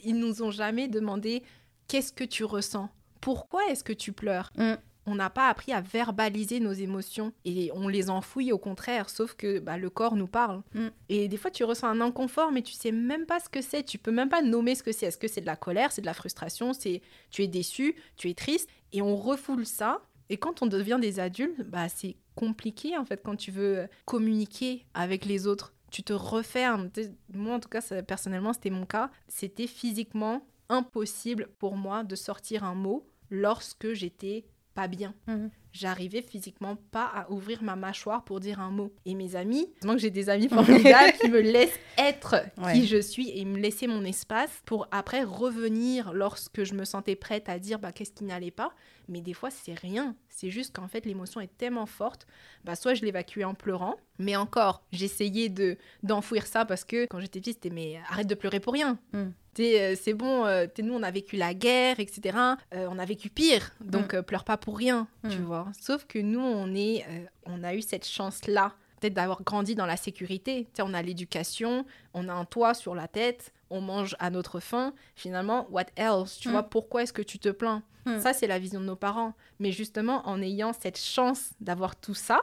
Ils 0.03 0.15
nous 0.17 0.43
ont 0.43 0.51
jamais 0.51 0.87
demandé 0.87 1.43
qu'est-ce 1.87 2.11
que 2.13 2.23
tu 2.23 2.43
ressens, 2.43 2.89
pourquoi 3.21 3.61
est-ce 3.69 3.83
que 3.83 3.93
tu 3.93 4.11
pleures? 4.13 4.51
Mm. 4.57 4.73
On 5.05 5.15
n'a 5.15 5.29
pas 5.29 5.49
appris 5.49 5.73
à 5.73 5.81
verbaliser 5.81 6.59
nos 6.59 6.71
émotions 6.71 7.33
et 7.45 7.71
on 7.73 7.87
les 7.87 8.09
enfouit 8.09 8.51
au 8.51 8.57
contraire, 8.57 9.09
sauf 9.09 9.33
que 9.33 9.59
bah, 9.59 9.77
le 9.77 9.89
corps 9.89 10.15
nous 10.15 10.27
parle. 10.27 10.61
Mm. 10.73 10.87
Et 11.09 11.27
des 11.27 11.37
fois, 11.37 11.51
tu 11.51 11.63
ressens 11.63 11.87
un 11.87 12.01
inconfort, 12.01 12.51
mais 12.51 12.61
tu 12.61 12.73
sais 12.73 12.91
même 12.91 13.25
pas 13.25 13.39
ce 13.39 13.49
que 13.49 13.61
c'est. 13.61 13.83
Tu 13.83 13.97
peux 13.97 14.11
même 14.11 14.29
pas 14.29 14.41
nommer 14.41 14.75
ce 14.75 14.83
que 14.83 14.91
c'est. 14.91 15.07
Est-ce 15.07 15.17
que 15.17 15.27
c'est 15.27 15.41
de 15.41 15.45
la 15.45 15.55
colère, 15.55 15.91
c'est 15.91 16.01
de 16.01 16.05
la 16.05 16.13
frustration, 16.13 16.73
c'est 16.73 17.01
tu 17.31 17.43
es 17.43 17.47
déçu, 17.47 17.95
tu 18.15 18.29
es 18.29 18.33
triste, 18.33 18.69
et 18.93 19.01
on 19.01 19.15
refoule 19.15 19.65
ça. 19.65 20.01
Et 20.29 20.37
quand 20.37 20.61
on 20.61 20.67
devient 20.67 20.99
des 21.01 21.19
adultes, 21.19 21.61
bah 21.63 21.89
c'est 21.89 22.15
compliqué 22.35 22.97
en 22.97 23.05
fait 23.05 23.21
quand 23.23 23.35
tu 23.35 23.51
veux 23.51 23.87
communiquer 24.05 24.85
avec 24.93 25.25
les 25.25 25.47
autres. 25.47 25.73
Tu 25.91 26.01
te 26.01 26.13
refermes. 26.13 26.89
Moi, 27.33 27.53
en 27.53 27.59
tout 27.59 27.69
cas, 27.69 27.81
ça, 27.81 28.01
personnellement, 28.01 28.53
c'était 28.53 28.71
mon 28.71 28.85
cas. 28.85 29.11
C'était 29.27 29.67
physiquement 29.67 30.43
impossible 30.69 31.49
pour 31.59 31.75
moi 31.75 32.03
de 32.03 32.15
sortir 32.15 32.63
un 32.63 32.73
mot 32.73 33.07
lorsque 33.29 33.93
j'étais 33.93 34.45
pas 34.73 34.87
bien. 34.87 35.13
Mhm. 35.27 35.49
J'arrivais 35.71 36.21
physiquement 36.21 36.75
pas 36.91 37.05
à 37.05 37.31
ouvrir 37.31 37.63
ma 37.63 37.75
mâchoire 37.75 38.23
pour 38.23 38.39
dire 38.39 38.59
un 38.59 38.69
mot. 38.69 38.93
Et 39.05 39.15
mes 39.15 39.35
amis, 39.35 39.67
heureusement 39.77 39.93
que 39.95 40.01
j'ai 40.01 40.11
des 40.11 40.29
amis 40.29 40.47
formidables 40.49 41.13
qui 41.19 41.29
me 41.29 41.41
laissent 41.41 41.79
être 41.97 42.35
Ouais. 42.57 42.73
qui 42.73 42.85
je 42.87 43.01
suis 43.01 43.31
et 43.37 43.43
me 43.45 43.57
laisser 43.57 43.87
mon 43.87 44.03
espace 44.05 44.61
pour 44.65 44.87
après 44.91 45.23
revenir 45.23 46.13
lorsque 46.13 46.63
je 46.63 46.73
me 46.75 46.85
sentais 46.85 47.15
prête 47.15 47.49
à 47.49 47.57
dire 47.59 47.79
bah, 47.79 47.91
qu'est-ce 47.91 48.11
qui 48.11 48.23
n'allait 48.23 48.51
pas. 48.51 48.71
Mais 49.09 49.21
des 49.21 49.33
fois, 49.33 49.49
c'est 49.49 49.73
rien. 49.73 50.15
C'est 50.29 50.49
juste 50.49 50.75
qu'en 50.75 50.87
fait, 50.87 51.05
l'émotion 51.05 51.41
est 51.41 51.55
tellement 51.57 51.85
forte. 51.87 52.25
Bah, 52.63 52.75
soit 52.75 52.93
je 52.93 53.03
l'évacuais 53.03 53.43
en 53.43 53.53
pleurant, 53.55 53.97
mais 54.19 54.35
encore, 54.35 54.83
j'essayais 54.91 55.49
de 55.49 55.77
d'enfouir 56.03 56.45
ça 56.45 56.65
parce 56.65 56.85
que 56.85 57.05
quand 57.07 57.19
j'étais 57.19 57.39
petite, 57.39 57.55
c'était 57.63 57.73
mais 57.73 57.99
arrête 58.09 58.27
de 58.27 58.35
pleurer 58.35 58.59
pour 58.59 58.73
rien. 58.73 58.97
Mm. 59.11 59.29
Euh, 59.59 59.95
C'est 59.99 60.13
bon, 60.13 60.45
euh, 60.45 60.65
nous 60.81 60.93
on 60.93 61.03
a 61.03 61.11
vécu 61.11 61.35
la 61.37 61.53
guerre, 61.53 61.99
etc. 61.99 62.37
Euh, 62.73 62.87
on 62.89 62.97
a 62.99 63.05
vécu 63.05 63.29
pire, 63.29 63.71
donc 63.81 64.13
euh, 64.13 64.21
pleure 64.21 64.43
pas 64.43 64.57
pour 64.57 64.77
rien, 64.77 65.07
tu 65.29 65.37
Mm. 65.39 65.43
vois. 65.45 65.67
Sauf 65.79 66.05
que 66.05 66.19
nous, 66.19 66.39
on, 66.39 66.73
est, 66.75 67.05
on 67.45 67.63
a 67.63 67.75
eu 67.75 67.81
cette 67.81 68.05
chance-là, 68.07 68.73
peut-être 68.99 69.13
d'avoir 69.13 69.43
grandi 69.43 69.75
dans 69.75 69.85
la 69.85 69.97
sécurité. 69.97 70.67
On 70.79 70.93
a 70.93 71.01
l'éducation, 71.01 71.85
on 72.13 72.29
a 72.29 72.33
un 72.33 72.45
toit 72.45 72.73
sur 72.73 72.95
la 72.95 73.07
tête, 73.07 73.53
on 73.69 73.81
mange 73.81 74.15
à 74.19 74.29
notre 74.29 74.59
faim. 74.59 74.93
Finalement, 75.15 75.67
what 75.71 75.85
else 75.97 76.39
Tu 76.39 76.47
Mm. 76.49 76.51
vois, 76.51 76.63
pourquoi 76.63 77.03
est-ce 77.03 77.13
que 77.13 77.21
tu 77.21 77.37
te 77.39 77.49
plains? 77.49 77.83
Mm. 78.05 78.19
Ça, 78.19 78.33
c'est 78.33 78.47
la 78.47 78.59
vision 78.59 78.79
de 78.81 78.85
nos 78.85 78.95
parents. 78.95 79.33
Mais 79.59 79.71
justement, 79.71 80.27
en 80.27 80.41
ayant 80.41 80.73
cette 80.73 80.99
chance 80.99 81.51
d'avoir 81.61 81.95
tout 81.95 82.15
ça, 82.15 82.41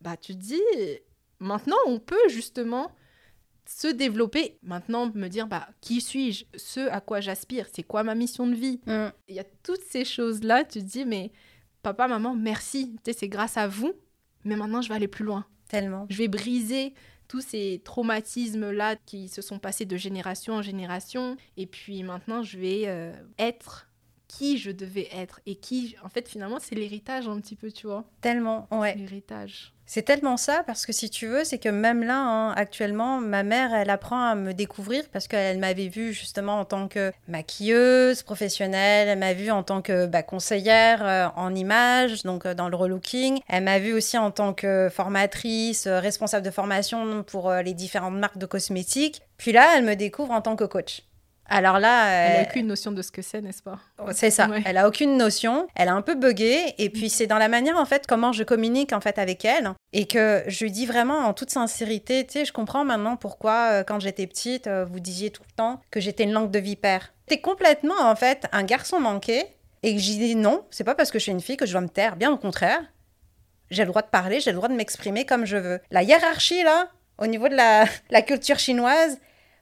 bah 0.00 0.16
tu 0.16 0.34
te 0.34 0.38
dis, 0.40 0.62
maintenant, 1.40 1.76
on 1.86 1.98
peut 1.98 2.16
justement 2.28 2.90
se 3.68 3.86
développer. 3.86 4.58
Maintenant, 4.62 5.10
me 5.14 5.28
dire, 5.28 5.46
bah 5.46 5.68
qui 5.80 6.00
suis-je 6.00 6.46
Ce 6.56 6.80
à 6.88 7.00
quoi 7.00 7.20
j'aspire 7.20 7.66
C'est 7.72 7.82
quoi 7.82 8.02
ma 8.02 8.14
mission 8.14 8.46
de 8.46 8.54
vie 8.54 8.80
Mm. 8.86 9.08
il 9.28 9.34
y 9.34 9.40
a 9.40 9.44
toutes 9.62 9.82
ces 9.82 10.04
choses-là, 10.04 10.64
tu 10.64 10.78
te 10.80 10.84
dis, 10.84 11.04
mais 11.04 11.30
papa, 11.82 12.08
maman, 12.08 12.34
merci, 12.34 12.94
tu 13.04 13.12
sais, 13.12 13.18
c'est 13.18 13.28
grâce 13.28 13.56
à 13.58 13.68
vous, 13.68 13.92
mais 14.44 14.56
maintenant 14.56 14.80
je 14.80 14.88
vais 14.88 14.94
aller 14.94 15.08
plus 15.08 15.24
loin. 15.24 15.44
Tellement. 15.68 16.06
Je 16.08 16.16
vais 16.16 16.28
briser 16.28 16.94
tous 17.28 17.42
ces 17.42 17.82
traumatismes-là 17.84 18.96
qui 18.96 19.28
se 19.28 19.42
sont 19.42 19.58
passés 19.58 19.84
de 19.84 19.98
génération 19.98 20.54
en 20.54 20.62
génération, 20.62 21.36
et 21.58 21.66
puis 21.66 22.02
maintenant 22.02 22.42
je 22.42 22.58
vais 22.58 22.84
euh, 22.86 23.12
être 23.38 23.87
qui 24.28 24.58
je 24.58 24.70
devais 24.70 25.08
être, 25.12 25.40
et 25.46 25.56
qui, 25.56 25.96
en 26.04 26.08
fait, 26.08 26.28
finalement, 26.28 26.58
c'est 26.60 26.74
l'héritage 26.74 27.26
un 27.26 27.40
petit 27.40 27.56
peu, 27.56 27.72
tu 27.72 27.86
vois. 27.86 28.04
Tellement. 28.20 28.68
Ouais. 28.70 28.94
L'héritage. 28.94 29.72
C'est 29.90 30.02
tellement 30.02 30.36
ça 30.36 30.64
parce 30.66 30.84
que 30.84 30.92
si 30.92 31.08
tu 31.08 31.26
veux, 31.26 31.44
c'est 31.44 31.56
que 31.56 31.70
même 31.70 32.02
là, 32.02 32.18
hein, 32.18 32.52
actuellement, 32.52 33.22
ma 33.22 33.42
mère, 33.42 33.72
elle 33.72 33.88
apprend 33.88 34.22
à 34.22 34.34
me 34.34 34.52
découvrir 34.52 35.02
parce 35.14 35.28
qu'elle 35.28 35.58
m'avait 35.58 35.88
vue 35.88 36.12
justement 36.12 36.60
en 36.60 36.66
tant 36.66 36.88
que 36.88 37.10
maquilleuse 37.26 38.22
professionnelle, 38.22 39.08
elle 39.08 39.18
m'a 39.18 39.32
vue 39.32 39.50
en 39.50 39.62
tant 39.62 39.80
que 39.80 40.04
bah, 40.04 40.22
conseillère 40.22 41.06
euh, 41.06 41.28
en 41.36 41.54
image, 41.54 42.22
donc 42.24 42.44
euh, 42.44 42.52
dans 42.52 42.68
le 42.68 42.76
relooking. 42.76 43.40
Elle 43.48 43.64
m'a 43.64 43.78
vue 43.78 43.94
aussi 43.94 44.18
en 44.18 44.30
tant 44.30 44.52
que 44.52 44.90
formatrice, 44.92 45.86
euh, 45.86 46.00
responsable 46.00 46.44
de 46.44 46.50
formation 46.50 47.22
pour 47.22 47.50
les 47.50 47.72
différentes 47.72 48.18
marques 48.18 48.36
de 48.36 48.44
cosmétiques. 48.44 49.22
Puis 49.38 49.52
là, 49.52 49.72
elle 49.74 49.86
me 49.86 49.96
découvre 49.96 50.32
en 50.32 50.42
tant 50.42 50.54
que 50.54 50.64
coach. 50.64 51.07
Alors 51.48 51.78
là, 51.78 52.10
Elle 52.10 52.32
n'a 52.32 52.40
euh, 52.40 52.50
aucune 52.50 52.66
notion 52.66 52.92
de 52.92 53.02
ce 53.02 53.10
que 53.10 53.22
c'est, 53.22 53.40
n'est-ce 53.40 53.62
pas 53.62 53.78
c'est 54.12 54.30
ça. 54.30 54.48
Ouais. 54.48 54.62
Elle 54.64 54.76
a 54.76 54.88
aucune 54.88 55.16
notion. 55.16 55.66
Elle 55.74 55.88
a 55.88 55.94
un 55.94 56.02
peu 56.02 56.14
buggé. 56.14 56.74
Et 56.78 56.90
puis 56.90 57.08
c'est 57.08 57.26
dans 57.26 57.38
la 57.38 57.48
manière 57.48 57.76
en 57.76 57.84
fait 57.84 58.06
comment 58.06 58.32
je 58.32 58.44
communique 58.44 58.92
en 58.92 59.00
fait 59.00 59.18
avec 59.18 59.44
elle 59.44 59.72
et 59.92 60.06
que 60.06 60.42
je 60.46 60.64
lui 60.64 60.70
dis 60.70 60.86
vraiment 60.86 61.18
en 61.18 61.32
toute 61.32 61.50
sincérité. 61.50 62.26
Tu 62.26 62.32
sais, 62.32 62.44
je 62.44 62.52
comprends 62.52 62.84
maintenant 62.84 63.16
pourquoi 63.16 63.70
euh, 63.72 63.84
quand 63.84 64.00
j'étais 64.00 64.26
petite, 64.26 64.66
euh, 64.66 64.84
vous 64.84 65.00
disiez 65.00 65.30
tout 65.30 65.42
le 65.46 65.52
temps 65.54 65.80
que 65.90 66.00
j'étais 66.00 66.24
une 66.24 66.32
langue 66.32 66.50
de 66.50 66.58
vipère. 66.58 67.12
T'es 67.26 67.40
complètement 67.40 68.00
en 68.00 68.16
fait 68.16 68.46
un 68.52 68.62
garçon 68.62 69.00
manqué 69.00 69.44
et 69.82 69.94
que 69.94 70.00
j'ai 70.00 70.14
dit 70.14 70.36
non. 70.36 70.64
C'est 70.70 70.84
pas 70.84 70.94
parce 70.94 71.10
que 71.10 71.18
je 71.18 71.24
suis 71.24 71.32
une 71.32 71.40
fille 71.40 71.56
que 71.56 71.66
je 71.66 71.72
dois 71.72 71.80
me 71.80 71.88
taire. 71.88 72.16
Bien 72.16 72.30
au 72.30 72.36
contraire. 72.36 72.80
J'ai 73.70 73.82
le 73.82 73.88
droit 73.88 74.02
de 74.02 74.08
parler. 74.08 74.40
J'ai 74.40 74.50
le 74.50 74.56
droit 74.56 74.68
de 74.68 74.74
m'exprimer 74.74 75.26
comme 75.26 75.44
je 75.44 75.56
veux. 75.56 75.80
La 75.90 76.02
hiérarchie 76.02 76.62
là, 76.62 76.88
au 77.18 77.26
niveau 77.26 77.48
de 77.48 77.54
la, 77.54 77.84
la 78.10 78.22
culture 78.22 78.58
chinoise. 78.58 79.18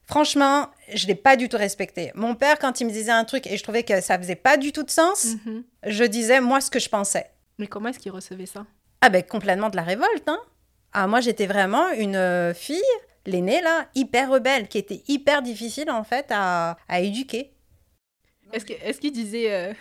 Franchement, 0.07 0.69
je 0.95 1.07
l'ai 1.09 1.15
pas 1.17 1.37
du 1.37 1.49
tout 1.49 1.57
respecté. 1.57 2.13
Mon 2.15 2.35
père, 2.37 2.59
quand 2.61 2.81
il 2.81 2.87
me 2.87 2.93
disait 2.93 3.11
un 3.11 3.25
truc 3.25 3.47
et 3.49 3.57
je 3.57 3.63
trouvais 3.63 3.83
que 3.83 4.01
ça 4.01 4.17
faisait 4.19 4.37
pas 4.37 4.57
du 4.57 4.71
tout 4.73 4.85
de 4.85 4.91
sens, 4.91 5.35
Mhm. 5.45 5.65
je 5.85 6.05
disais 6.05 6.41
moi 6.41 6.61
ce 6.61 6.71
que 6.71 6.79
je 6.79 6.89
pensais. 6.89 7.27
Mais 7.59 7.67
comment 7.67 7.89
est-ce 7.89 7.99
qu'il 7.99 8.13
recevait 8.13 8.47
ça? 8.47 8.67
Ah 9.01 9.09
ben 9.09 9.23
complètement 9.23 9.69
de 9.69 9.77
la 9.77 9.83
révolte, 9.83 10.29
hein. 10.29 10.39
Ah 10.93 11.07
moi 11.09 11.21
j'étais 11.21 11.47
vraiment 11.47 11.91
une 11.91 12.15
euh, 12.17 12.55
fille, 12.55 12.81
l'aînée 13.27 13.61
là, 13.63 13.89
hyper 13.97 14.31
rebelle, 14.31 14.69
qui 14.69 14.79
était 14.79 15.03
hyper 15.09 15.43
difficile 15.43 15.91
en 15.91 16.05
fait 16.05 16.27
à, 16.31 16.77
à 16.89 17.01
éduquer. 17.01 17.53
Est-ce 18.53 18.65
que- 18.65 18.73
est-ce 18.85 19.01
qu'il 19.01 19.13
disait 19.13 19.53
euh, 19.53 19.73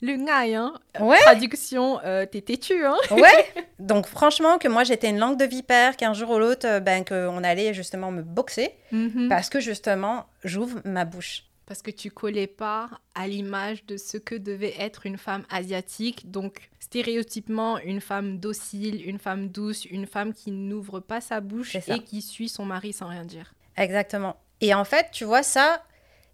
le 0.00 0.16
ngai, 0.16 0.54
hein 0.54 0.74
Ouais, 1.00 1.18
Traduction, 1.20 2.00
euh, 2.04 2.26
t'es 2.26 2.40
têtu, 2.40 2.84
hein 2.84 2.96
ouais. 3.10 3.46
Donc 3.78 4.06
franchement 4.06 4.58
que 4.58 4.68
moi 4.68 4.84
j'étais 4.84 5.10
une 5.10 5.18
langue 5.18 5.38
de 5.38 5.44
vipère, 5.44 5.96
qu'un 5.96 6.12
jour 6.14 6.30
ou 6.30 6.38
l'autre, 6.38 6.66
euh, 6.66 6.80
ben 6.80 7.04
qu'on 7.04 7.42
allait 7.44 7.74
justement 7.74 8.10
me 8.10 8.22
boxer 8.22 8.70
Mhm. 8.92 9.28
parce 9.28 9.48
que 9.48 9.60
justement 9.60 10.26
j'ouvre 10.44 10.80
ma 10.84 11.04
bouche. 11.04 11.44
Parce 11.66 11.80
que 11.80 11.90
tu 11.90 12.10
collais 12.10 12.46
pas 12.46 12.90
à 13.14 13.26
l'image 13.26 13.86
de 13.86 13.96
ce 13.96 14.18
que 14.18 14.34
devait 14.34 14.74
être 14.78 15.06
une 15.06 15.16
femme 15.16 15.44
asiatique. 15.48 16.30
Donc, 16.30 16.68
stéréotypement, 16.78 17.78
une 17.78 18.02
femme 18.02 18.38
docile, 18.38 19.02
une 19.08 19.18
femme 19.18 19.48
douce, 19.48 19.86
une 19.86 20.06
femme 20.06 20.34
qui 20.34 20.50
n'ouvre 20.50 21.00
pas 21.00 21.22
sa 21.22 21.40
bouche 21.40 21.74
et 21.76 22.00
qui 22.00 22.20
suit 22.20 22.50
son 22.50 22.66
mari 22.66 22.92
sans 22.92 23.08
rien 23.08 23.24
dire. 23.24 23.54
Exactement. 23.78 24.36
Et 24.60 24.74
en 24.74 24.84
fait, 24.84 25.06
tu 25.10 25.24
vois, 25.24 25.42
ça, 25.42 25.82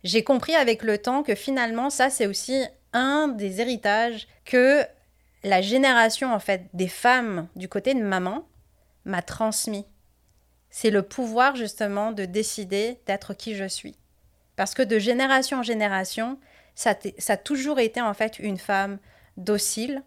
j'ai 0.04 0.24
compris 0.24 0.54
avec 0.56 0.82
le 0.82 0.98
temps 0.98 1.22
que 1.22 1.34
finalement, 1.36 1.90
ça, 1.90 2.10
c'est 2.10 2.26
aussi 2.26 2.62
un 2.92 3.28
des 3.28 3.60
héritages 3.60 4.26
que 4.44 4.84
la 5.42 5.62
génération, 5.62 6.32
en 6.32 6.40
fait, 6.40 6.66
des 6.74 6.88
femmes 6.88 7.48
du 7.56 7.68
côté 7.68 7.94
de 7.94 8.02
maman 8.02 8.46
m'a 9.04 9.22
transmis. 9.22 9.86
C'est 10.68 10.90
le 10.90 11.02
pouvoir, 11.02 11.56
justement, 11.56 12.12
de 12.12 12.24
décider 12.24 13.00
d'être 13.06 13.34
qui 13.34 13.54
je 13.54 13.66
suis. 13.66 13.96
Parce 14.56 14.74
que 14.74 14.82
de 14.82 14.98
génération 14.98 15.58
en 15.58 15.62
génération, 15.62 16.38
ça, 16.74 16.94
a 17.28 17.36
toujours 17.36 17.80
été, 17.80 18.00
en 18.00 18.14
fait, 18.14 18.38
une 18.38 18.58
femme 18.58 18.98
docile, 19.36 20.02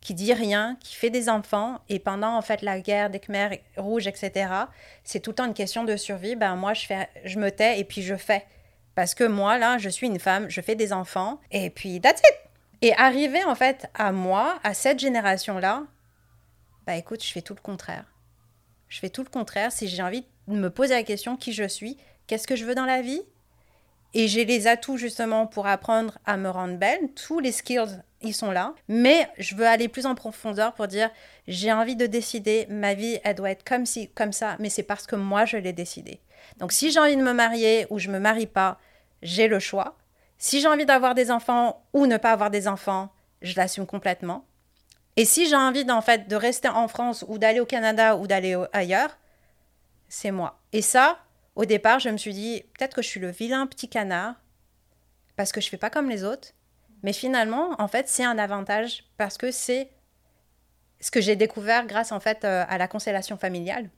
qui 0.00 0.12
dit 0.12 0.34
rien, 0.34 0.76
qui 0.80 0.94
fait 0.94 1.08
des 1.08 1.30
enfants, 1.30 1.80
et 1.88 1.98
pendant 1.98 2.36
en 2.36 2.42
fait 2.42 2.60
la 2.60 2.78
guerre 2.80 3.08
des 3.08 3.20
Khmers 3.20 3.56
rouges, 3.78 4.06
etc., 4.06 4.50
c'est 5.02 5.20
tout 5.20 5.30
le 5.30 5.36
temps 5.36 5.46
une 5.46 5.54
question 5.54 5.82
de 5.82 5.96
survie. 5.96 6.36
Ben 6.36 6.56
moi, 6.56 6.74
je 6.74 6.86
je 7.24 7.38
me 7.38 7.50
tais 7.50 7.80
et 7.80 7.84
puis 7.84 8.02
je 8.02 8.14
fais, 8.14 8.44
parce 8.94 9.14
que 9.14 9.24
moi 9.24 9.58
là, 9.58 9.78
je 9.78 9.88
suis 9.88 10.06
une 10.06 10.20
femme, 10.20 10.48
je 10.48 10.60
fais 10.60 10.74
des 10.74 10.92
enfants, 10.92 11.40
et 11.50 11.70
puis 11.70 12.00
that's 12.00 12.20
it. 12.20 12.50
Et 12.82 12.94
arriver 12.96 13.44
en 13.44 13.54
fait 13.54 13.88
à 13.94 14.12
moi, 14.12 14.58
à 14.62 14.74
cette 14.74 14.98
génération 14.98 15.58
là, 15.58 15.84
bah 16.86 16.96
écoute, 16.96 17.24
je 17.24 17.32
fais 17.32 17.42
tout 17.42 17.54
le 17.54 17.60
contraire. 17.60 18.04
Je 18.88 18.98
fais 18.98 19.08
tout 19.08 19.22
le 19.22 19.30
contraire. 19.30 19.72
Si 19.72 19.88
j'ai 19.88 20.02
envie 20.02 20.24
de 20.48 20.54
me 20.54 20.68
poser 20.70 20.94
la 20.94 21.02
question 21.02 21.36
qui 21.36 21.52
je 21.52 21.66
suis, 21.66 21.96
qu'est-ce 22.26 22.46
que 22.46 22.56
je 22.56 22.64
veux 22.64 22.74
dans 22.74 22.84
la 22.84 23.02
vie, 23.02 23.22
Et 24.16 24.28
j'ai 24.28 24.44
les 24.44 24.68
atouts 24.68 24.96
justement 24.96 25.46
pour 25.48 25.66
apprendre 25.66 26.18
à 26.24 26.36
me 26.36 26.48
rendre 26.48 26.76
belle. 26.78 27.12
Tous 27.16 27.40
les 27.40 27.50
skills, 27.50 28.00
ils 28.22 28.34
sont 28.34 28.52
là. 28.52 28.74
Mais 28.86 29.28
je 29.38 29.56
veux 29.56 29.66
aller 29.66 29.88
plus 29.88 30.06
en 30.06 30.14
profondeur 30.14 30.72
pour 30.74 30.86
dire, 30.86 31.10
j'ai 31.48 31.72
envie 31.72 31.96
de 31.96 32.06
décider, 32.06 32.66
ma 32.70 32.94
vie, 32.94 33.18
elle 33.24 33.34
doit 33.34 33.50
être 33.50 33.64
comme, 33.64 33.86
si, 33.86 34.08
comme 34.10 34.32
ça, 34.32 34.56
mais 34.60 34.70
c'est 34.70 34.84
parce 34.84 35.06
que 35.06 35.16
moi, 35.16 35.44
je 35.46 35.56
l'ai 35.56 35.72
décidé. 35.72 36.20
Donc 36.58 36.72
si 36.72 36.90
j'ai 36.90 37.00
envie 37.00 37.16
de 37.16 37.22
me 37.22 37.32
marier 37.32 37.86
ou 37.90 37.98
je 37.98 38.10
me 38.10 38.18
marie 38.18 38.46
pas, 38.46 38.78
j'ai 39.22 39.48
le 39.48 39.58
choix. 39.58 39.96
Si 40.38 40.60
j'ai 40.60 40.68
envie 40.68 40.86
d'avoir 40.86 41.14
des 41.14 41.30
enfants 41.30 41.84
ou 41.92 42.06
ne 42.06 42.16
pas 42.16 42.32
avoir 42.32 42.50
des 42.50 42.68
enfants, 42.68 43.10
je 43.42 43.56
l'assume 43.56 43.86
complètement. 43.86 44.44
Et 45.16 45.24
si 45.24 45.48
j'ai 45.48 45.56
envie 45.56 45.84
d'en 45.84 46.00
fait 46.00 46.28
de 46.28 46.36
rester 46.36 46.68
en 46.68 46.88
France 46.88 47.24
ou 47.28 47.38
d'aller 47.38 47.60
au 47.60 47.66
Canada 47.66 48.16
ou 48.16 48.26
d'aller 48.26 48.56
ailleurs, 48.72 49.16
c'est 50.08 50.32
moi. 50.32 50.60
Et 50.72 50.82
ça, 50.82 51.18
au 51.54 51.64
départ, 51.64 52.00
je 52.00 52.08
me 52.08 52.16
suis 52.16 52.34
dit 52.34 52.64
peut-être 52.76 52.94
que 52.94 53.02
je 53.02 53.08
suis 53.08 53.20
le 53.20 53.30
vilain 53.30 53.66
petit 53.66 53.88
canard 53.88 54.34
parce 55.36 55.52
que 55.52 55.60
je 55.60 55.68
fais 55.68 55.76
pas 55.76 55.90
comme 55.90 56.08
les 56.08 56.24
autres. 56.24 56.48
Mais 57.02 57.12
finalement, 57.12 57.74
en 57.78 57.88
fait, 57.88 58.08
c'est 58.08 58.24
un 58.24 58.38
avantage 58.38 59.04
parce 59.16 59.36
que 59.36 59.50
c'est 59.50 59.90
ce 61.00 61.10
que 61.10 61.20
j'ai 61.20 61.36
découvert 61.36 61.86
grâce 61.86 62.12
en 62.12 62.20
fait 62.20 62.44
euh, 62.44 62.64
à 62.68 62.78
la 62.78 62.88
constellation 62.88 63.36
familiale. 63.36 63.90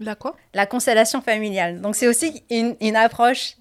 La 0.00 0.14
quoi? 0.14 0.36
La 0.54 0.66
constellation 0.66 1.20
familiale. 1.20 1.80
Donc 1.80 1.96
c'est 1.96 2.08
aussi 2.08 2.44
une, 2.50 2.96
approche 2.96 3.56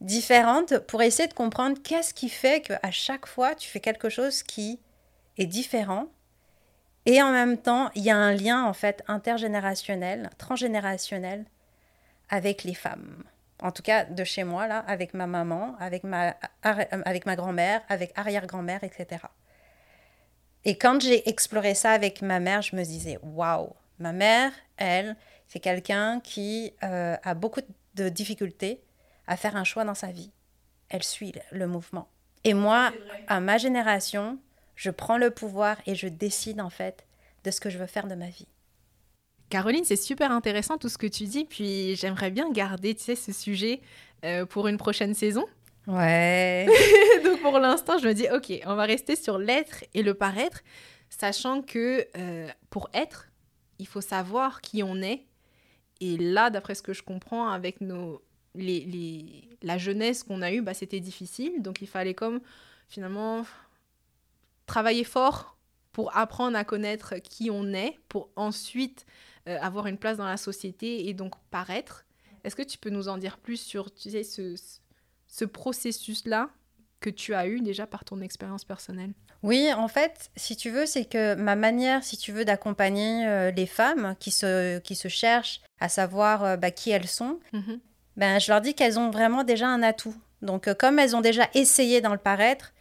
différente 0.00 0.78
pour 0.78 1.02
essayer 1.02 1.28
de 1.28 1.34
comprendre 1.34 1.78
qu'est-ce 1.82 2.14
qui 2.14 2.28
fait 2.28 2.60
qu'à 2.62 2.90
chaque 2.90 3.26
fois 3.26 3.54
tu 3.54 3.68
fais 3.68 3.80
quelque 3.80 4.08
chose 4.08 4.42
qui 4.42 4.80
est 5.38 5.46
différent 5.46 6.06
et 7.06 7.22
en 7.22 7.30
même 7.32 7.56
temps 7.58 7.90
il 7.94 8.02
y 8.02 8.10
a 8.10 8.16
un 8.16 8.34
lien 8.34 8.64
en 8.64 8.72
fait 8.72 9.02
intergénérationnel, 9.08 10.30
transgénérationnel 10.38 11.44
avec 12.28 12.64
les 12.64 12.74
femmes. 12.74 13.24
En 13.60 13.70
tout 13.70 13.82
cas 13.82 14.04
de 14.04 14.24
chez 14.24 14.42
moi 14.42 14.66
là, 14.66 14.78
avec 14.88 15.14
ma 15.14 15.26
maman, 15.26 15.76
avec 15.78 16.02
ma 16.02 16.34
avec 16.62 17.26
ma 17.26 17.36
grand-mère, 17.36 17.82
avec 17.88 18.12
arrière-grand-mère, 18.16 18.82
etc. 18.82 19.22
Et 20.64 20.76
quand 20.78 21.00
j'ai 21.00 21.28
exploré 21.28 21.74
ça 21.74 21.92
avec 21.92 22.22
ma 22.22 22.40
mère, 22.40 22.62
je 22.62 22.74
me 22.74 22.82
disais 22.82 23.18
waouh, 23.22 23.70
ma 23.98 24.12
mère, 24.12 24.52
elle, 24.76 25.16
c'est 25.52 25.60
quelqu'un 25.60 26.20
qui 26.20 26.72
euh, 26.82 27.14
a 27.22 27.34
beaucoup 27.34 27.60
de 27.94 28.08
difficultés 28.08 28.80
à 29.26 29.36
faire 29.36 29.54
un 29.54 29.64
choix 29.64 29.84
dans 29.84 29.92
sa 29.92 30.06
vie. 30.06 30.32
Elle 30.88 31.02
suit 31.02 31.34
le 31.50 31.66
mouvement. 31.66 32.08
Et 32.44 32.54
moi, 32.54 32.90
à 33.26 33.38
ma 33.40 33.58
génération, 33.58 34.38
je 34.76 34.88
prends 34.88 35.18
le 35.18 35.30
pouvoir 35.30 35.76
et 35.84 35.94
je 35.94 36.08
décide 36.08 36.58
en 36.62 36.70
fait 36.70 37.06
de 37.44 37.50
ce 37.50 37.60
que 37.60 37.68
je 37.68 37.76
veux 37.76 37.86
faire 37.86 38.06
de 38.06 38.14
ma 38.14 38.30
vie. 38.30 38.48
Caroline, 39.50 39.84
c'est 39.84 39.96
super 39.96 40.32
intéressant 40.32 40.78
tout 40.78 40.88
ce 40.88 40.96
que 40.96 41.06
tu 41.06 41.24
dis, 41.24 41.44
puis 41.44 41.96
j'aimerais 41.96 42.30
bien 42.30 42.50
garder, 42.50 42.94
tu 42.94 43.02
sais, 43.02 43.14
ce 43.14 43.32
sujet 43.32 43.82
euh, 44.24 44.46
pour 44.46 44.68
une 44.68 44.78
prochaine 44.78 45.12
saison. 45.12 45.44
Ouais. 45.86 46.66
Donc 47.24 47.42
pour 47.42 47.58
l'instant, 47.58 47.98
je 47.98 48.08
me 48.08 48.14
dis, 48.14 48.26
ok, 48.32 48.58
on 48.64 48.74
va 48.74 48.84
rester 48.84 49.16
sur 49.16 49.36
l'être 49.36 49.84
et 49.92 50.02
le 50.02 50.14
paraître, 50.14 50.62
sachant 51.10 51.60
que 51.60 52.06
euh, 52.16 52.48
pour 52.70 52.88
être, 52.94 53.28
il 53.78 53.86
faut 53.86 54.00
savoir 54.00 54.62
qui 54.62 54.82
on 54.82 55.02
est. 55.02 55.26
Et 56.02 56.16
là, 56.16 56.50
d'après 56.50 56.74
ce 56.74 56.82
que 56.82 56.92
je 56.92 57.04
comprends, 57.04 57.48
avec 57.48 57.80
nos, 57.80 58.20
les, 58.56 59.48
la 59.62 59.78
jeunesse 59.78 60.24
qu'on 60.24 60.42
a 60.42 60.52
eue, 60.52 60.60
bah, 60.60 60.74
c'était 60.74 60.98
difficile. 60.98 61.62
Donc 61.62 61.80
il 61.80 61.86
fallait 61.86 62.12
comme 62.12 62.40
finalement 62.88 63.46
travailler 64.66 65.04
fort 65.04 65.56
pour 65.92 66.16
apprendre 66.16 66.58
à 66.58 66.64
connaître 66.64 67.14
qui 67.22 67.50
on 67.52 67.72
est, 67.72 68.00
pour 68.08 68.30
ensuite 68.34 69.06
euh, 69.48 69.56
avoir 69.60 69.86
une 69.86 69.96
place 69.96 70.16
dans 70.16 70.26
la 70.26 70.36
société 70.36 71.08
et 71.08 71.14
donc 71.14 71.34
paraître. 71.52 72.04
Est-ce 72.42 72.56
que 72.56 72.62
tu 72.62 72.78
peux 72.78 72.90
nous 72.90 73.06
en 73.06 73.16
dire 73.16 73.38
plus 73.38 73.58
sur 73.58 73.94
tu 73.94 74.10
sais, 74.10 74.24
ce, 74.24 74.56
ce 75.28 75.44
processus-là? 75.44 76.50
Que 77.02 77.10
tu 77.10 77.34
as 77.34 77.46
eu 77.46 77.60
déjà 77.60 77.86
par 77.86 78.04
ton 78.04 78.22
expérience 78.22 78.64
personnelle 78.64 79.12
Oui, 79.42 79.70
en 79.76 79.88
fait, 79.88 80.30
si 80.36 80.56
tu 80.56 80.70
veux, 80.70 80.86
c'est 80.86 81.04
que 81.04 81.34
ma 81.34 81.56
manière, 81.56 82.02
si 82.02 82.16
tu 82.16 82.32
veux, 82.32 82.46
d'accompagner 82.46 83.26
euh, 83.26 83.50
les 83.50 83.66
femmes 83.66 84.16
qui 84.18 84.30
se, 84.30 84.78
qui 84.78 84.94
se 84.94 85.08
cherchent 85.08 85.60
à 85.80 85.90
savoir 85.90 86.44
euh, 86.44 86.56
bah, 86.56 86.70
qui 86.70 86.90
elles 86.90 87.08
sont, 87.08 87.40
mhm 87.52 87.80
ben, 88.16 88.38
je 88.38 88.50
leur 88.50 88.60
dis 88.60 88.74
qu'elles 88.74 88.98
ont 88.98 89.10
vraiment 89.10 89.44
déjà 89.44 89.68
un 89.68 89.82
atout. 89.82 90.14
Donc, 90.42 90.68
euh, 90.68 90.74
comme 90.74 90.98
elles 90.98 91.16
ont 91.16 91.20
déjà 91.20 91.48
essayé 91.54 92.00
dans 92.00 92.12
le 92.12 92.18
paraître, 92.18 92.72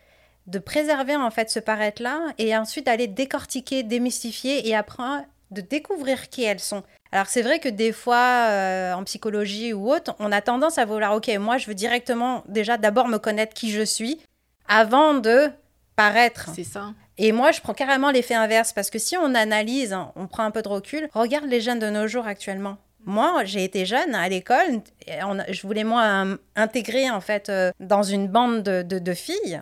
de 0.47 0.59
préserver 0.59 1.15
en 1.15 1.29
fait 1.29 1.49
ce 1.49 1.59
paraître-là 1.59 2.33
et 2.37 2.55
ensuite 2.57 2.87
d'aller 2.87 3.07
décortiquer, 3.07 3.83
démystifier 3.83 4.67
et 4.67 4.75
après 4.75 5.25
de 5.51 5.61
découvrir 5.61 6.29
qui 6.29 6.43
elles 6.43 6.59
sont. 6.59 6.83
Alors 7.11 7.27
c'est 7.27 7.41
vrai 7.41 7.59
que 7.59 7.69
des 7.69 7.91
fois, 7.91 8.47
euh, 8.49 8.93
en 8.93 9.03
psychologie 9.03 9.73
ou 9.73 9.91
autre, 9.91 10.15
on 10.19 10.31
a 10.31 10.41
tendance 10.41 10.77
à 10.77 10.85
vouloir, 10.85 11.13
ok, 11.13 11.29
moi 11.39 11.57
je 11.57 11.67
veux 11.67 11.75
directement 11.75 12.43
déjà 12.47 12.77
d'abord 12.77 13.07
me 13.07 13.17
connaître 13.17 13.53
qui 13.53 13.71
je 13.71 13.81
suis 13.81 14.21
avant 14.67 15.13
de 15.13 15.49
paraître. 15.95 16.49
C'est 16.55 16.63
ça. 16.63 16.93
Et 17.17 17.33
moi, 17.33 17.51
je 17.51 17.61
prends 17.61 17.73
carrément 17.73 18.09
l'effet 18.09 18.33
inverse 18.33 18.73
parce 18.73 18.89
que 18.89 18.97
si 18.97 19.15
on 19.17 19.35
analyse, 19.35 19.95
on 20.15 20.27
prend 20.27 20.43
un 20.43 20.51
peu 20.51 20.61
de 20.61 20.67
recul, 20.69 21.09
regarde 21.13 21.45
les 21.45 21.61
jeunes 21.61 21.79
de 21.79 21.89
nos 21.89 22.07
jours 22.07 22.25
actuellement. 22.25 22.77
Moi, 23.05 23.43
j'ai 23.45 23.63
été 23.63 23.85
jeune 23.85 24.13
à 24.13 24.29
l'école, 24.29 24.81
je 25.07 25.61
voulais 25.63 25.83
moi 25.83 26.25
intégrer 26.55 27.09
en 27.09 27.21
fait 27.21 27.49
euh, 27.49 27.71
dans 27.79 28.03
une 28.03 28.27
bande 28.27 28.63
de, 28.63 28.99
de, 28.99 29.13
filles. 29.13 29.61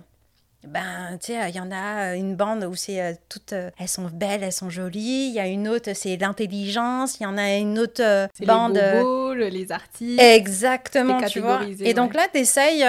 Ben, 0.67 1.17
tu 1.22 1.34
sais, 1.34 1.50
il 1.50 1.56
y 1.56 1.60
en 1.60 1.72
a 1.72 2.15
une 2.15 2.36
bande 2.36 2.65
où 2.65 2.76
c'est 2.76 3.02
euh, 3.02 3.13
toutes, 3.30 3.54
euh, 3.54 3.72
elles 3.80 3.88
sont 3.88 4.10
belles, 4.12 4.43
elles 4.43 4.52
sont 4.52 4.69
jolies. 4.69 5.28
Il 5.30 5.34
y 5.34 5.39
a 5.39 5.48
une 5.48 5.67
autre, 5.67 5.91
c'est 5.93 6.17
l'intelligence. 6.17 7.19
Il 7.19 7.24
y 7.24 7.26
en 7.26 7.38
a 7.38 7.56
une 7.56 7.80
autre 7.80 8.28
bande. 8.45 8.76
Les 8.76 9.02
bobos, 9.02 9.34
les 9.34 9.72
artistes. 9.72 10.22
Exactement, 10.22 11.22
tu 11.24 11.39
vois. 11.39 11.62
Et 11.80 11.93
donc 11.93 12.13
là, 12.13 12.28
tu 12.32 12.39
essayes 12.39 12.84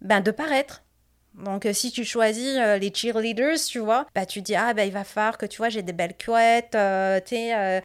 ben, 0.00 0.20
de 0.20 0.30
paraître. 0.30 0.82
Donc, 1.34 1.64
euh, 1.64 1.72
si 1.72 1.90
tu 1.90 2.04
choisis 2.04 2.56
euh, 2.58 2.76
les 2.76 2.92
cheerleaders, 2.94 3.58
tu 3.66 3.78
vois, 3.78 4.06
bah, 4.14 4.26
tu 4.26 4.42
dis, 4.42 4.54
ah, 4.54 4.74
bah, 4.74 4.84
il 4.84 4.92
va 4.92 5.04
falloir 5.04 5.38
que, 5.38 5.46
tu 5.46 5.58
vois, 5.58 5.70
j'ai 5.70 5.82
des 5.82 5.92
belles 5.92 6.14
couettes, 6.22 6.74
euh, 6.74 7.20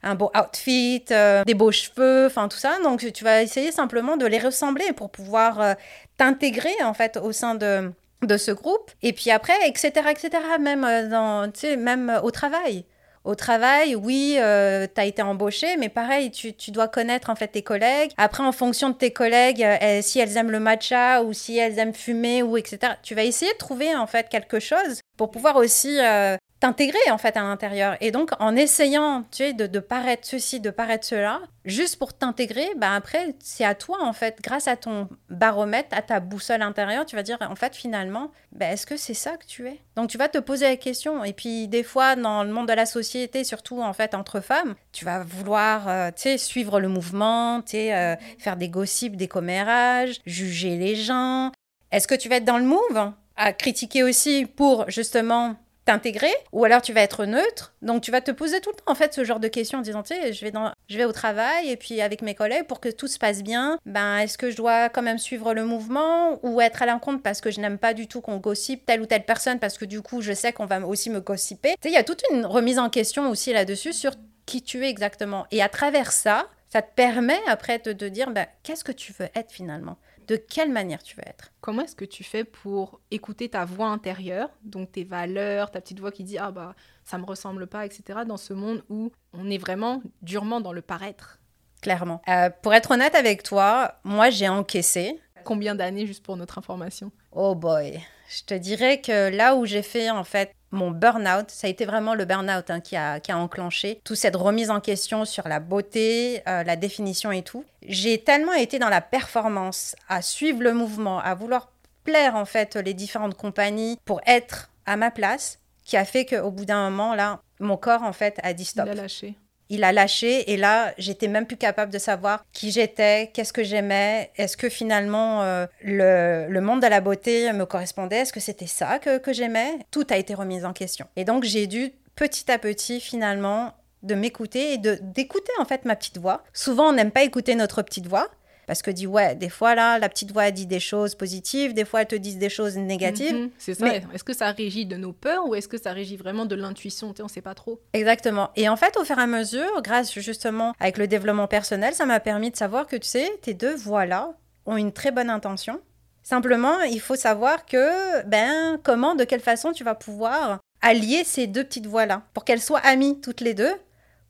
un 0.03 0.15
beau 0.15 0.31
outfit, 0.35 1.05
des 1.07 1.53
beaux 1.53 1.71
cheveux, 1.71 2.25
enfin, 2.25 2.47
tout 2.49 2.57
ça. 2.57 2.77
Donc, 2.83 3.11
tu 3.13 3.23
vas 3.23 3.41
essayer 3.41 3.71
simplement 3.71 4.17
de 4.17 4.25
les 4.25 4.39
ressembler 4.39 4.91
pour 4.93 5.09
pouvoir 5.09 5.75
t'intégrer, 6.17 6.73
en 6.83 6.93
fait, 6.93 7.17
au 7.17 7.31
sein 7.31 7.55
de, 7.55 7.91
de 8.23 8.37
ce 8.37 8.51
groupe. 8.51 8.91
Et 9.03 9.13
puis 9.13 9.31
après, 9.31 9.67
etc., 9.67 9.91
etc., 10.09 10.29
même, 10.59 10.81
dans, 11.09 11.51
même 11.77 12.19
au 12.23 12.31
travail. 12.31 12.85
Au 13.27 13.35
travail, 13.35 13.93
oui, 13.93 14.37
euh, 14.39 14.87
tu 14.87 15.01
as 15.01 15.03
été 15.03 15.21
embauché, 15.21 15.75
mais 15.75 15.89
pareil, 15.89 16.31
tu, 16.31 16.71
dois 16.71 16.87
connaître 16.87 17.29
en 17.29 17.35
fait 17.35 17.49
tes 17.49 17.61
collègues. 17.61 18.11
Après, 18.15 18.41
en 18.41 18.53
fonction 18.53 18.89
de 18.89 18.95
tes 18.95 19.11
collègues, 19.11 19.61
euh, 19.61 19.99
si 20.01 20.19
elles 20.19 20.37
aiment 20.37 20.49
le 20.49 20.61
matcha 20.61 21.21
ou 21.23 21.33
si 21.33 21.57
elles 21.57 21.77
aiment 21.77 21.93
fumer 21.93 22.41
ou 22.41 22.55
etc., 22.55 22.93
tu 23.03 23.15
vas 23.15 23.25
essayer 23.25 23.51
de 23.51 23.57
trouver 23.57 23.93
en 23.93 24.07
fait 24.07 24.29
quelque 24.29 24.61
chose 24.61 25.01
pour 25.17 25.29
pouvoir 25.29 25.57
aussi 25.57 25.99
euh, 25.99 26.37
t'intégrer 26.59 27.11
en 27.11 27.17
fait 27.17 27.37
à 27.37 27.41
l'intérieur. 27.41 27.97
Et 28.01 28.11
donc 28.11 28.31
en 28.39 28.55
essayant, 28.55 29.23
tu 29.31 29.37
sais, 29.37 29.53
de, 29.53 29.79
paraître 29.79 30.27
ceci, 30.27 30.59
de 30.59 30.69
paraître 30.69 31.05
cela, 31.05 31.41
juste 31.65 31.97
pour 31.99 32.13
t'intégrer, 32.17 32.67
bah 32.77 32.93
après 32.95 33.35
c'est 33.39 33.63
à 33.63 33.75
toi 33.75 33.99
en 34.01 34.13
fait, 34.13 34.39
grâce 34.41 34.67
à 34.67 34.75
ton 34.75 35.07
baromètre, 35.29 35.95
à 35.95 36.01
ta 36.01 36.19
boussole 36.19 36.61
intérieure, 36.61 37.05
tu 37.05 37.15
vas 37.15 37.23
dire 37.23 37.37
en 37.41 37.55
fait 37.55 37.75
finalement, 37.75 38.31
bah, 38.51 38.71
est-ce 38.71 38.87
que 38.87 38.97
c'est 38.97 39.13
ça 39.13 39.37
que 39.37 39.45
tu 39.45 39.67
es? 39.67 39.79
Donc 39.95 40.09
tu 40.09 40.17
vas 40.17 40.29
te 40.29 40.39
poser 40.39 40.65
la 40.65 40.77
question. 40.77 41.23
Et 41.23 41.33
puis 41.33 41.67
des 41.67 41.83
fois 41.83 42.15
dans 42.15 42.43
le 42.43 42.51
monde 42.51 42.67
de 42.67 42.73
la 42.73 42.85
société, 42.85 43.43
surtout 43.43 43.81
en 43.81 43.93
fait 43.93 44.15
entre 44.15 44.39
femmes, 44.39 44.75
tu 44.91 45.05
vas 45.05 45.23
vouloir, 45.23 45.87
euh, 45.87 46.09
tu 46.09 46.23
sais, 46.23 46.37
suivre 46.37 46.79
le 46.79 46.87
mouvement, 46.87 47.61
tu 47.61 47.71
sais, 47.71 47.93
euh, 47.93 48.15
faire 48.39 48.57
des 48.57 48.69
gossips, 48.69 49.15
des 49.15 49.27
commérages, 49.27 50.21
juger 50.25 50.77
les 50.77 50.95
gens. 50.95 51.51
Est-ce 51.91 52.07
que 52.07 52.15
tu 52.15 52.29
vas 52.29 52.37
être 52.37 52.45
dans 52.45 52.57
le 52.57 52.65
move? 52.65 53.11
À 53.35 53.53
critiquer 53.53 54.01
aussi 54.01 54.47
pour 54.47 54.89
justement 54.89 55.55
t'intégrer 55.87 56.33
ou 56.51 56.65
alors 56.65 56.81
tu 56.81 56.93
vas 56.93 57.01
être 57.01 57.25
neutre. 57.25 57.73
Donc 57.81 58.01
tu 58.01 58.11
vas 58.11 58.21
te 58.21 58.31
poser 58.31 58.59
tout 58.59 58.69
le 58.71 58.75
temps 58.75 58.91
en 58.91 58.95
fait 58.95 59.13
ce 59.13 59.23
genre 59.23 59.39
de 59.39 59.47
questions 59.47 59.79
en 59.79 59.81
disant 59.81 60.03
tu 60.03 60.13
sais 60.13 60.33
je 60.33 60.45
vais 60.45 60.51
dans 60.51 60.71
je 60.89 60.97
vais 60.97 61.05
au 61.05 61.13
travail 61.13 61.69
et 61.69 61.77
puis 61.77 62.01
avec 62.01 62.21
mes 62.21 62.35
collègues 62.35 62.67
pour 62.67 62.79
que 62.79 62.89
tout 62.89 63.07
se 63.07 63.17
passe 63.17 63.41
bien, 63.41 63.79
ben 63.85 64.17
est-ce 64.17 64.37
que 64.37 64.51
je 64.51 64.57
dois 64.57 64.89
quand 64.89 65.01
même 65.01 65.17
suivre 65.17 65.53
le 65.53 65.65
mouvement 65.65 66.39
ou 66.43 66.59
être 66.61 66.81
à 66.81 66.85
l'encontre 66.85 67.23
parce 67.23 67.39
que 67.39 67.51
je 67.51 67.61
n'aime 67.61 67.77
pas 67.77 67.93
du 67.93 68.07
tout 68.07 68.19
qu'on 68.19 68.37
gossipe 68.37 68.85
telle 68.85 69.01
ou 69.01 69.05
telle 69.05 69.23
personne 69.23 69.59
parce 69.59 69.77
que 69.77 69.85
du 69.85 70.01
coup 70.01 70.21
je 70.21 70.33
sais 70.33 70.51
qu'on 70.51 70.65
va 70.65 70.85
aussi 70.85 71.09
me 71.09 71.21
gossiper? 71.21 71.75
Tu 71.81 71.87
sais 71.87 71.89
il 71.89 71.95
y 71.95 71.97
a 71.97 72.03
toute 72.03 72.23
une 72.31 72.45
remise 72.45 72.79
en 72.79 72.89
question 72.89 73.29
aussi 73.29 73.53
là-dessus 73.53 73.93
sur 73.93 74.11
qui 74.45 74.61
tu 74.61 74.85
es 74.85 74.89
exactement 74.89 75.47
et 75.51 75.61
à 75.61 75.69
travers 75.69 76.11
ça, 76.11 76.47
ça 76.67 76.81
te 76.81 76.93
permet 76.93 77.39
après 77.47 77.79
de, 77.79 77.93
de 77.93 78.09
dire 78.09 78.31
ben, 78.31 78.45
qu'est-ce 78.63 78.83
que 78.83 78.91
tu 78.91 79.13
veux 79.17 79.29
être 79.35 79.51
finalement? 79.51 79.97
De 80.27 80.35
quelle 80.35 80.71
manière 80.71 81.01
tu 81.01 81.15
veux 81.15 81.23
être? 81.25 81.51
Comment 81.61 81.83
est-ce 81.83 81.95
que 81.95 82.05
tu 82.05 82.23
fais 82.23 82.43
pour 82.43 82.99
écouter 83.11 83.49
ta 83.49 83.65
voix 83.65 83.87
intérieure, 83.87 84.49
donc 84.63 84.91
tes 84.91 85.03
valeurs, 85.03 85.71
ta 85.71 85.81
petite 85.81 85.99
voix 85.99 86.11
qui 86.11 86.23
dit 86.23 86.37
ah 86.37 86.51
bah 86.51 86.75
ça 87.05 87.17
me 87.17 87.25
ressemble 87.25 87.67
pas, 87.67 87.85
etc. 87.85 88.19
dans 88.27 88.37
ce 88.37 88.53
monde 88.53 88.83
où 88.89 89.11
on 89.33 89.49
est 89.49 89.57
vraiment 89.57 90.01
durement 90.21 90.61
dans 90.61 90.73
le 90.73 90.81
paraître? 90.81 91.39
Clairement. 91.81 92.21
Euh, 92.27 92.49
pour 92.61 92.73
être 92.73 92.91
honnête 92.91 93.15
avec 93.15 93.43
toi, 93.43 93.95
moi 94.03 94.29
j'ai 94.29 94.49
encaissé. 94.49 95.19
Combien 95.43 95.75
d'années 95.75 96.05
juste 96.05 96.23
pour 96.23 96.35
notre 96.35 96.57
information? 96.57 97.11
Oh 97.31 97.55
boy. 97.55 98.01
Je 98.29 98.43
te 98.43 98.53
dirais 98.53 98.99
que 98.99 99.29
là 99.29 99.55
où 99.55 99.65
j'ai 99.65 99.83
fait 99.83 100.09
en 100.09 100.25
fait 100.25 100.51
mon 100.71 100.91
burn-out, 100.91 101.49
ça 101.49 101.67
a 101.67 101.69
été 101.69 101.85
vraiment 101.85 102.13
le 102.13 102.25
burn-out 102.25 102.69
hein, 102.69 102.79
qui, 102.79 102.95
a, 102.95 103.19
qui 103.19 103.31
a 103.31 103.37
enclenché 103.37 104.01
toute 104.03 104.17
cette 104.17 104.35
remise 104.35 104.69
en 104.69 104.79
question 104.79 105.25
sur 105.25 105.47
la 105.47 105.59
beauté, 105.59 106.41
euh, 106.47 106.63
la 106.63 106.75
définition 106.75 107.31
et 107.31 107.41
tout. 107.41 107.63
J'ai 107.83 108.19
tellement 108.19 108.53
été 108.53 108.79
dans 108.79 108.89
la 108.89 109.01
performance, 109.01 109.95
à 110.09 110.21
suivre 110.21 110.61
le 110.61 110.73
mouvement, 110.73 111.19
à 111.19 111.35
vouloir 111.35 111.71
plaire 112.03 112.35
en 112.35 112.45
fait 112.45 112.75
les 112.75 112.93
différentes 112.93 113.35
compagnies 113.35 113.97
pour 114.05 114.21
être 114.25 114.69
à 114.85 114.95
ma 114.95 115.11
place, 115.11 115.59
qui 115.83 115.97
a 115.97 116.05
fait 116.05 116.25
qu'au 116.25 116.51
bout 116.51 116.65
d'un 116.65 116.89
moment, 116.89 117.15
là, 117.15 117.41
mon 117.59 117.77
corps 117.77 118.03
en 118.03 118.13
fait 118.13 118.39
a 118.43 118.53
dit 118.53 118.65
stop. 118.65 118.85
Il 118.87 118.91
a 118.91 118.95
lâché 118.95 119.35
il 119.69 119.83
a 119.83 119.91
lâché 119.91 120.51
et 120.51 120.57
là, 120.57 120.93
j'étais 120.97 121.27
même 121.27 121.45
plus 121.45 121.57
capable 121.57 121.91
de 121.91 121.97
savoir 121.97 122.45
qui 122.53 122.71
j'étais, 122.71 123.31
qu'est-ce 123.33 123.53
que 123.53 123.63
j'aimais, 123.63 124.31
est-ce 124.37 124.57
que 124.57 124.69
finalement 124.69 125.43
euh, 125.43 125.65
le, 125.83 126.59
monde 126.59 126.81
de 126.81 126.87
la 126.87 127.01
beauté 127.01 127.51
me 127.53 127.65
correspondait, 127.65 128.17
est-ce 128.17 128.33
que 128.33 128.39
c'était 128.39 128.67
ça 128.67 128.99
que, 128.99 129.17
que 129.17 129.33
j'aimais? 129.33 129.79
Tout 129.91 130.05
a 130.09 130.17
été 130.17 130.33
remis 130.33 130.65
en 130.65 130.73
question. 130.73 131.07
Et 131.15 131.25
donc 131.25 131.43
j'ai 131.43 131.67
dû 131.67 131.91
petit 132.15 132.51
à 132.51 132.57
petit 132.57 132.99
finalement 132.99 133.73
de 134.03 134.15
m'écouter 134.15 134.73
et 134.73 134.77
d'écouter 134.77 135.51
en 135.59 135.65
fait 135.65 135.85
ma 135.85 135.95
petite 135.95 136.17
voix. 136.17 136.43
Souvent 136.53 136.89
on 136.89 136.93
n'aime 136.93 137.11
pas 137.11 137.23
écouter 137.23 137.55
notre 137.55 137.81
petite 137.81 138.07
voix 138.07 138.29
parce 138.67 138.81
que 138.81 138.91
dit, 138.91 139.07
ouais, 139.07 139.33
des 139.33 139.49
fois, 139.49 139.75
là, 139.75 139.97
la 139.97 140.09
petite 140.09 140.31
voix, 140.31 140.49
elle 140.49 140.53
dit 140.53 140.67
des 140.67 140.81
choses 140.81 141.15
positives, 141.15 141.73
des 141.73 141.85
fois, 141.85 142.01
elle 142.01 142.07
te 142.07 142.15
dit 142.15 142.35
des 142.35 142.49
choses 142.49 142.75
négatives. 142.75 143.33
Mhm, 143.33 143.49
c'est 143.57 143.73
ça. 143.73 143.87
Est-ce 144.13 144.25
que 144.25 144.33
ça 144.33 144.51
régit 144.51 144.85
de 144.85 144.97
nos 144.97 145.13
peurs 145.13 145.47
ou 145.47 145.55
est-ce 145.55 145.69
que 145.69 145.77
ça 145.77 145.93
régit 145.93 146.17
vraiment 146.17 146.45
de 146.45 146.53
l'intuition? 146.53 147.13
On 147.17 147.23
ne 147.23 147.29
sait 147.29 147.41
pas 147.41 147.55
trop. 147.55 147.79
Exactement. 147.93 148.51
Et 148.57 148.67
en 148.67 148.75
fait, 148.75 148.97
au 148.97 149.05
fur 149.05 149.17
et 149.17 149.21
à 149.21 149.27
mesure, 149.27 149.81
grâce 149.81 150.13
justement 150.19 150.73
avec 150.81 150.97
le 150.97 151.07
développement 151.07 151.47
personnel, 151.47 151.93
ça 151.93 152.05
m'a 152.05 152.19
permis 152.19 152.51
de 152.51 152.57
savoir 152.57 152.87
que, 152.87 152.97
tu 152.97 153.07
sais, 153.07 153.31
tes 153.41 153.53
deux 153.53 153.75
voix-là 153.75 154.33
ont 154.65 154.75
une 154.75 154.91
très 154.91 155.11
bonne 155.11 155.29
intention. 155.29 155.79
Simplement, 156.21 156.81
il 156.81 156.99
faut 156.99 157.15
savoir 157.15 157.65
que, 157.65 158.21
ben, 158.25 158.77
comment, 158.83 159.15
de 159.15 159.23
quelle 159.23 159.39
façon 159.39 159.71
tu 159.71 159.85
vas 159.85 159.95
pouvoir 159.95 160.59
allier 160.81 161.23
ces 161.23 161.47
deux 161.47 161.63
petites 161.63 161.87
voix-là 161.87 162.23
pour 162.33 162.43
qu'elles 162.43 162.61
soient 162.61 162.79
amies 162.79 163.21
toutes 163.21 163.39
les 163.39 163.53
deux 163.53 163.73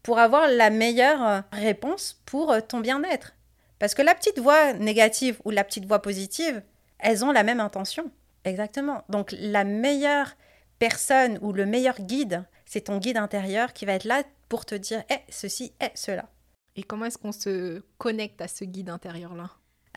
pour 0.03 0.19
avoir 0.19 0.47
la 0.47 0.69
meilleure 0.69 1.43
réponse 1.51 2.21
pour 2.25 2.55
ton 2.67 2.81
bien-être. 2.81 3.33
Parce 3.79 3.93
que 3.93 4.01
la 4.01 4.15
petite 4.15 4.39
voix 4.39 4.73
négative 4.73 5.39
ou 5.45 5.51
la 5.51 5.63
petite 5.63 5.85
voix 5.85 6.01
positive, 6.01 6.61
elles 6.99 7.23
ont 7.23 7.31
la 7.31 7.43
même 7.43 7.59
intention. 7.59 8.11
Exactement. 8.43 9.03
Donc 9.09 9.35
la 9.37 9.63
meilleure 9.63 10.35
personne 10.79 11.37
ou 11.41 11.53
le 11.53 11.65
meilleur 11.65 11.99
guide, 12.01 12.45
c'est 12.65 12.81
ton 12.81 12.97
guide 12.97 13.17
intérieur 13.17 13.73
qui 13.73 13.85
va 13.85 13.93
être 13.93 14.05
là 14.05 14.23
pour 14.49 14.65
te 14.65 14.75
dire 14.75 15.03
eh, 15.09 15.19
ceci, 15.29 15.73
eh, 15.81 15.91
cela. 15.95 16.29
Et 16.75 16.83
comment 16.83 17.05
est-ce 17.05 17.17
qu'on 17.17 17.31
se 17.31 17.83
connecte 17.97 18.41
à 18.41 18.47
ce 18.47 18.63
guide 18.63 18.89
intérieur-là? 18.89 19.49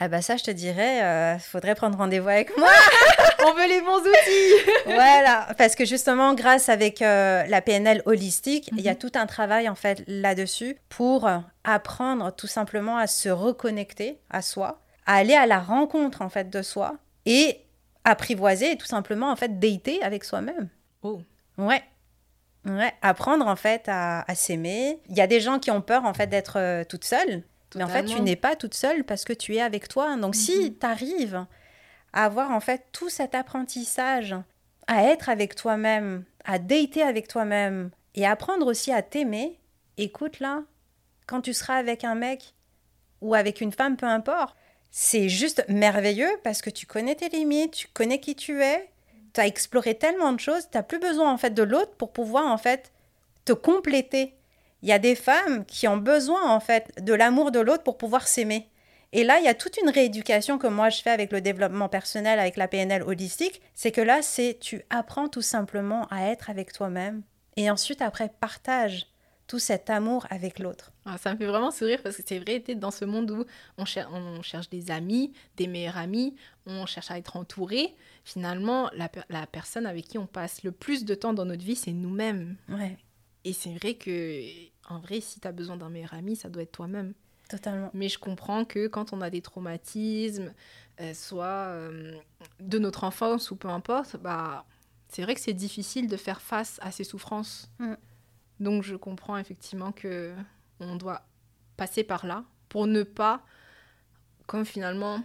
Ah 0.03 0.09
bah 0.09 0.23
ça, 0.23 0.39
je 0.39 0.45
te 0.45 0.51
dirais, 0.51 1.03
euh, 1.03 1.39
faudrait 1.39 1.75
prendre 1.75 1.99
rendez-vous 1.99 2.31
avec 2.31 2.57
moi. 2.57 2.71
On 3.47 3.53
veut 3.53 3.69
les 3.69 3.83
bons 3.83 3.99
outils. 3.99 4.73
voilà, 4.87 5.49
parce 5.59 5.75
que 5.75 5.85
justement, 5.85 6.35
grâce 6.35 6.71
avec 6.71 7.03
euh, 7.03 7.45
la 7.45 7.61
PNL 7.61 8.03
holistique, 8.07 8.71
il 8.73 8.81
y 8.81 8.89
a 8.89 8.93
mhm. 8.93 8.99
tout 8.99 9.13
un 9.15 9.27
travail 9.27 9.69
en 9.69 9.75
fait 9.75 10.03
là-dessus 10.07 10.79
pour 10.89 11.29
apprendre 11.65 12.35
tout 12.35 12.47
simplement 12.47 12.97
à 12.97 13.07
se 13.07 13.29
reconnecter 13.29 14.19
à 14.31 14.41
soi, 14.41 14.81
à 15.05 15.17
aller 15.17 15.35
à 15.35 15.47
la 15.47 15.59
rencontre 15.59 16.23
en 16.23 16.31
fait 16.31 16.49
de 16.49 16.63
soi 16.63 16.95
et 17.27 17.61
apprivoiser 18.05 18.73
et 18.73 18.77
tout 18.79 18.87
simplement 18.87 19.31
en 19.31 19.37
fait 19.37 19.59
dater 19.59 20.03
avec 20.03 20.25
soi-même. 20.25 20.71
Oh. 21.03 21.21
Ouais. 21.59 21.83
Ouais, 22.67 22.93
apprendre 23.03 23.47
en 23.47 23.57
fait 23.57 23.85
à, 23.89 24.25
s'aimer. 24.35 24.99
Il 25.09 25.17
y 25.17 25.21
a 25.21 25.27
des 25.27 25.41
gens 25.41 25.59
qui 25.59 25.71
ont 25.71 25.81
peur 25.81 26.05
en 26.05 26.15
fait 26.15 26.27
d'être 26.27 26.59
euh, 26.59 26.85
toute 26.85 27.05
seule 27.05 27.43
mais 27.75 27.85
en 27.85 27.89
fait, 27.89 28.05
tu 28.05 28.21
n'es 28.21 28.37
pas 28.37 28.57
toute 28.57 28.75
seule 28.75 29.05
parce 29.05 29.25
que 29.25 29.33
tu 29.33 29.55
es 29.57 29.61
avec 29.61 29.89
toi. 29.89 30.17
Donc, 30.17 30.35
si 30.35 30.59
mhm. 30.59 30.79
tu 30.79 30.87
arrives 30.87 31.47
à 32.13 32.25
avoir 32.25 32.51
en 32.51 32.61
fait 32.61 32.87
tout 32.93 33.09
cet 33.09 33.35
apprentissage, 33.35 34.35
à 34.87 35.05
être 35.05 35.29
avec 35.29 35.55
toi-même, 35.55 36.25
à 36.45 36.59
dater 36.59 37.03
avec 37.03 37.29
toi-même 37.29 37.91
et 38.15 38.27
apprendre 38.27 38.67
aussi 38.67 38.93
à 38.93 39.03
t'aimer, 39.03 39.61
écoute 39.97 40.41
là, 40.41 40.65
quand 41.27 41.43
tu 41.43 41.55
seras 41.55 41.77
avec 41.77 42.03
un 42.03 42.17
mec 42.17 42.55
ou 43.21 43.35
avec 43.35 43.61
une 43.61 43.73
femme, 43.73 43.97
peu 43.97 44.07
importe, 44.07 44.57
c'est 44.91 45.29
juste 45.29 45.65
merveilleux 45.69 46.31
parce 46.43 46.63
que 46.63 46.71
tu 46.71 46.87
connais 46.87 47.15
tes 47.15 47.29
limites, 47.29 47.73
tu 47.73 47.89
connais 47.89 48.19
qui 48.19 48.35
tu 48.35 48.63
es, 48.63 48.91
tu 49.33 49.41
as 49.41 49.47
exploré 49.47 49.97
tellement 49.97 50.33
de 50.33 50.41
choses, 50.41 50.69
tu 50.71 50.77
n'as 50.77 50.83
plus 50.83 50.99
besoin 50.99 51.33
en 51.33 51.39
fait 51.39 51.55
de 51.55 51.63
l'autre 51.63 51.93
pour 51.93 52.13
pouvoir 52.13 52.47
en 52.47 52.59
fait 52.59 52.91
te 53.45 53.53
compléter 53.53 54.35
il 54.83 54.89
y 54.89 54.93
a 54.93 54.99
des 54.99 55.15
femmes 55.15 55.65
qui 55.67 55.89
ont 55.89 55.97
besoin 55.97 56.51
en 56.51 56.61
fait 56.61 56.91
de 57.03 57.13
l'amour 57.13 57.51
de 57.51 57.61
l'autre 57.61 57.83
pour 57.83 57.99
pouvoir 57.99 58.27
s'aimer. 58.27 58.69
Et 59.13 59.25
là, 59.25 59.39
il 59.41 59.45
y 59.45 59.49
a 59.49 59.55
toute 59.55 59.77
une 59.77 59.91
rééducation 59.91 60.57
que 60.57 60.69
moi 60.69 60.89
je 60.89 61.03
fais 61.03 61.11
avec 61.11 61.33
le 61.33 61.41
développement 61.41 61.89
personnel, 61.89 62.39
avec 62.39 62.57
la 62.57 62.69
PNL 62.69 63.03
holistique. 63.03 63.61
C'est 63.75 63.91
que 63.91 64.01
là, 64.01 64.23
c'est 64.23 64.59
tu 64.61 64.83
apprends 64.89 65.29
tout 65.29 65.43
simplement 65.43 66.07
à 66.11 66.27
être 66.27 66.49
avec 66.49 66.73
toi-même 66.73 67.23
et 67.57 67.71
ensuite 67.71 68.03
après 68.03 68.31
partage 68.41 69.07
tout 69.49 69.59
cet 69.59 69.91
amour 69.91 70.29
avec 70.31 70.61
l'autre. 70.61 70.93
Ah, 71.05 71.19
ça 71.19 71.33
me 71.33 71.39
fait 71.39 71.47
vraiment 71.47 71.73
sourire 71.73 72.01
parce 72.05 72.17
que 72.17 72.23
c'est 72.25 72.39
vrai, 72.39 72.63
tu 72.65 72.77
dans 72.77 72.93
ce 72.93 73.05
monde 73.05 73.33
où 73.33 73.45
on, 73.79 73.85
on, 74.13 74.43
cherche 74.43 74.71
des 74.71 74.93
amis, 74.93 75.33
des 75.57 75.67
meilleurs 75.67 75.97
amis, 75.97 76.37
on 76.67 76.87
cherche 76.87 77.11
à 77.11 77.19
être 77.19 77.37
entouré. 77.37 77.97
Finalement, 78.23 78.89
la, 78.95 79.11
la 79.29 79.49
personne 79.49 79.87
avec 79.87 80.07
qui 80.07 80.19
on 80.19 80.27
passe 80.27 80.63
le 80.63 80.71
plus 80.71 81.05
de 81.05 81.17
temps 81.17 81.33
dans 81.33 81.47
notre 81.47 81.65
vie, 81.65 81.75
c'est 81.75 81.91
nous-mêmes. 81.91 82.59
Ouais. 82.69 82.97
Et 83.45 83.53
c'est 83.53 83.75
vrai 83.75 83.95
que, 83.95 84.43
en 84.89 84.99
vrai, 84.99 85.21
si 85.21 85.41
tu 85.41 85.49
as 85.49 85.53
besoin 85.53 85.77
d'un 85.77 85.89
meilleur 85.89 86.15
ami, 86.15 86.37
ça 86.37 86.49
doit 86.49 86.63
être 86.63 86.73
toi-même. 86.73 87.15
Totalement. 87.49 87.91
Mais 87.95 88.09
je 88.09 88.19
comprends 88.19 88.65
que 88.65 88.87
quand 88.87 89.13
on 89.13 89.21
a 89.21 89.31
des 89.31 89.43
traumatismes, 89.43 90.53
euh, 91.01 91.15
soit 91.15 91.45
euh, 91.47 92.17
de 92.61 92.79
notre 92.79 93.05
enfance 93.05 93.51
ou 93.51 93.57
peu 93.57 93.69
importe, 93.69 94.17
bah, 94.19 94.65
c'est 95.09 95.23
vrai 95.23 95.35
que 95.35 95.41
c'est 95.41 95.53
difficile 95.55 96.07
de 96.07 96.17
faire 96.17 96.41
face 96.41 96.79
à 96.83 96.93
ces 96.93 97.05
souffrances. 97.05 97.71
Mm. 97.79 97.95
Donc 98.61 98.83
je 98.83 98.95
comprends 98.95 99.37
effectivement 99.39 99.91
que 99.91 100.33
on 100.79 100.97
doit 100.97 101.23
passer 101.77 102.05
par 102.05 102.27
là 102.27 102.45
pour 102.69 102.87
ne 102.87 103.03
pas, 103.03 103.43
comme 104.47 104.65
finalement, 104.65 105.23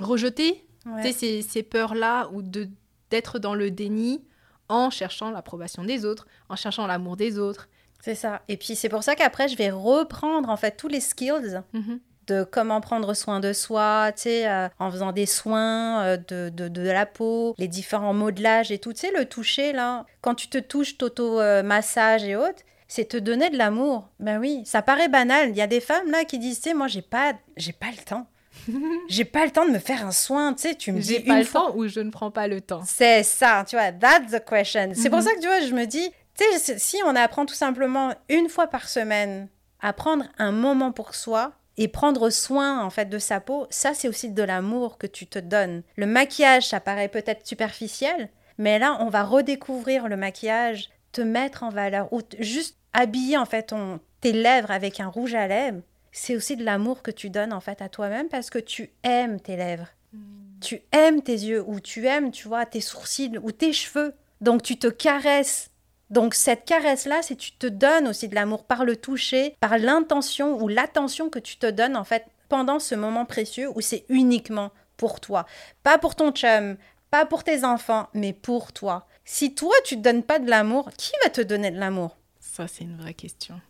rejeter 0.00 0.66
ces, 1.12 1.42
ces 1.42 1.62
peurs-là 1.62 2.28
ou 2.32 2.42
d'être 2.42 3.38
dans 3.38 3.54
le 3.54 3.70
déni 3.70 4.22
en 4.68 4.90
cherchant 4.90 5.30
l'approbation 5.30 5.84
des 5.84 6.04
autres, 6.04 6.26
en 6.48 6.56
cherchant 6.56 6.86
l'amour 6.86 7.16
des 7.16 7.38
autres. 7.38 7.68
C'est 8.00 8.14
ça. 8.14 8.42
Et 8.48 8.56
puis 8.56 8.76
c'est 8.76 8.88
pour 8.88 9.02
ça 9.02 9.14
qu'après, 9.14 9.48
je 9.48 9.56
vais 9.56 9.70
reprendre 9.70 10.48
en 10.48 10.56
fait 10.56 10.76
tous 10.76 10.88
les 10.88 11.00
skills. 11.00 11.62
Mhm. 11.72 12.00
de 12.28 12.44
comment 12.44 12.82
prendre 12.82 13.14
soin 13.14 13.40
de 13.40 13.54
soi, 13.54 14.12
tu 14.14 14.24
sais, 14.24 14.46
euh, 14.46 14.68
en 14.78 14.90
faisant 14.90 15.12
des 15.12 15.24
soins 15.24 16.02
euh, 16.02 16.18
de, 16.18 16.50
de, 16.50 16.68
de, 16.68 16.82
la 16.82 17.06
peau, 17.06 17.54
les 17.56 17.68
différents 17.68 18.12
modelages 18.12 18.70
et 18.70 18.78
tout, 18.78 18.92
tu 18.92 19.00
sais, 19.00 19.10
le 19.10 19.24
toucher, 19.24 19.72
là, 19.72 20.04
quand 20.20 20.34
tu 20.34 20.48
te 20.48 20.58
touches, 20.58 20.98
t'auto-massage 20.98 22.24
et 22.24 22.36
autres, 22.36 22.62
c'est 22.86 23.06
te 23.06 23.16
donner 23.16 23.48
de 23.48 23.56
l'amour. 23.56 24.08
Ben 24.20 24.38
oui, 24.38 24.62
ça 24.66 24.82
paraît 24.82 25.08
banal. 25.08 25.48
Il 25.48 25.56
y 25.56 25.62
a 25.62 25.66
des 25.66 25.80
femmes, 25.80 26.10
là, 26.10 26.24
qui 26.24 26.38
disent, 26.38 26.60
tu 26.60 26.68
sais, 26.68 26.74
moi, 26.74 26.86
j'ai 26.86 27.00
pas, 27.00 27.32
j'ai 27.56 27.72
pas 27.72 27.90
le 27.90 28.04
temps. 28.04 28.26
j'ai 29.08 29.24
pas 29.24 29.44
le 29.44 29.50
temps 29.50 29.66
de 29.66 29.70
me 29.70 29.78
faire 29.78 30.06
un 30.06 30.12
soin, 30.12 30.54
tu 30.54 30.62
sais, 30.62 30.74
tu 30.74 30.92
me 30.92 31.00
dis 31.00 31.14
J'ai 31.14 31.20
pas 31.20 31.38
le 31.38 31.46
temps 31.46 31.74
ou 31.76 31.86
je 31.88 32.00
ne 32.00 32.10
prends 32.10 32.30
pas 32.30 32.48
le 32.48 32.60
temps. 32.60 32.82
C'est 32.86 33.22
ça, 33.22 33.64
tu 33.66 33.76
vois, 33.76 33.92
that's 33.92 34.30
the 34.30 34.44
question. 34.44 34.92
C'est 34.94 35.10
pour 35.10 35.20
mhm. 35.20 35.24
ça 35.24 35.34
que 35.34 35.40
tu 35.40 35.46
vois, 35.46 35.60
je 35.60 35.74
me 35.74 35.84
dis, 35.84 36.10
tu 36.36 36.44
sais, 36.58 36.78
si 36.78 36.98
on 37.04 37.16
apprend 37.16 37.46
tout 37.46 37.54
simplement 37.54 38.14
une 38.28 38.48
fois 38.48 38.66
par 38.66 38.88
semaine 38.88 39.48
à 39.80 39.92
prendre 39.92 40.24
un 40.38 40.52
moment 40.52 40.92
pour 40.92 41.14
soi 41.14 41.52
et 41.76 41.88
prendre 41.88 42.30
soin 42.30 42.84
en 42.84 42.90
fait 42.90 43.06
de 43.06 43.18
sa 43.18 43.40
peau, 43.40 43.66
ça 43.70 43.94
c'est 43.94 44.08
aussi 44.08 44.30
de 44.30 44.42
l'amour 44.42 44.98
que 44.98 45.06
tu 45.06 45.26
te 45.26 45.38
donnes. 45.38 45.82
Le 45.96 46.06
maquillage, 46.06 46.66
ça 46.66 46.80
paraît 46.80 47.08
peut-être 47.08 47.46
superficiel, 47.46 48.28
mais 48.58 48.78
là 48.78 48.98
on 49.00 49.08
va 49.08 49.22
redécouvrir 49.22 50.08
le 50.08 50.16
maquillage, 50.16 50.90
te 51.12 51.20
mettre 51.20 51.62
en 51.62 51.70
valeur 51.70 52.12
ou 52.12 52.20
juste 52.40 52.76
habiller 52.92 53.36
en 53.36 53.46
fait 53.46 53.64
ton, 53.64 54.00
tes 54.20 54.32
lèvres 54.32 54.70
avec 54.70 54.98
un 55.00 55.08
rouge 55.08 55.34
à 55.34 55.46
lèvres 55.46 55.80
c'est 56.18 56.36
aussi 56.36 56.56
de 56.56 56.64
l'amour 56.64 57.02
que 57.02 57.10
tu 57.10 57.30
donnes 57.30 57.52
en 57.52 57.60
fait 57.60 57.80
à 57.80 57.88
toi-même 57.88 58.28
parce 58.28 58.50
que 58.50 58.58
tu 58.58 58.90
aimes 59.02 59.40
tes 59.40 59.56
lèvres. 59.56 59.88
Hmm. 60.12 60.58
Tu 60.60 60.82
aimes 60.92 61.22
tes 61.22 61.32
yeux 61.32 61.62
ou 61.66 61.80
tu 61.80 62.06
aimes, 62.06 62.30
tu 62.30 62.48
vois, 62.48 62.66
tes 62.66 62.80
sourcils 62.80 63.38
ou 63.42 63.52
tes 63.52 63.72
cheveux. 63.72 64.14
Donc 64.40 64.62
tu 64.62 64.78
te 64.78 64.88
caresses. 64.88 65.70
Donc 66.10 66.34
cette 66.34 66.64
caresse-là, 66.64 67.22
c'est 67.22 67.36
tu 67.36 67.52
te 67.52 67.66
donnes 67.66 68.08
aussi 68.08 68.28
de 68.28 68.34
l'amour 68.34 68.64
par 68.64 68.84
le 68.84 68.96
toucher, 68.96 69.54
par 69.60 69.78
l'intention 69.78 70.60
ou 70.60 70.68
l'attention 70.68 71.30
que 71.30 71.38
tu 71.38 71.56
te 71.56 71.70
donnes 71.70 71.96
en 71.96 72.04
fait 72.04 72.26
pendant 72.48 72.80
ce 72.80 72.94
moment 72.94 73.24
précieux 73.24 73.70
où 73.74 73.80
c'est 73.80 74.04
uniquement 74.08 74.72
pour 74.96 75.20
toi. 75.20 75.46
Pas 75.82 75.98
pour 75.98 76.16
ton 76.16 76.32
chum, 76.32 76.76
pas 77.10 77.26
pour 77.26 77.44
tes 77.44 77.64
enfants, 77.64 78.08
mais 78.14 78.32
pour 78.32 78.72
toi. 78.72 79.06
Si 79.24 79.54
toi, 79.54 79.74
tu 79.84 79.96
ne 79.96 80.02
te 80.02 80.08
donnes 80.08 80.22
pas 80.22 80.38
de 80.38 80.48
l'amour, 80.48 80.90
qui 80.96 81.12
va 81.22 81.30
te 81.30 81.42
donner 81.42 81.70
de 81.70 81.78
l'amour? 81.78 82.16
Ça, 82.40 82.66
c'est 82.66 82.84
une 82.84 82.96
vraie 82.96 83.14
question. 83.14 83.60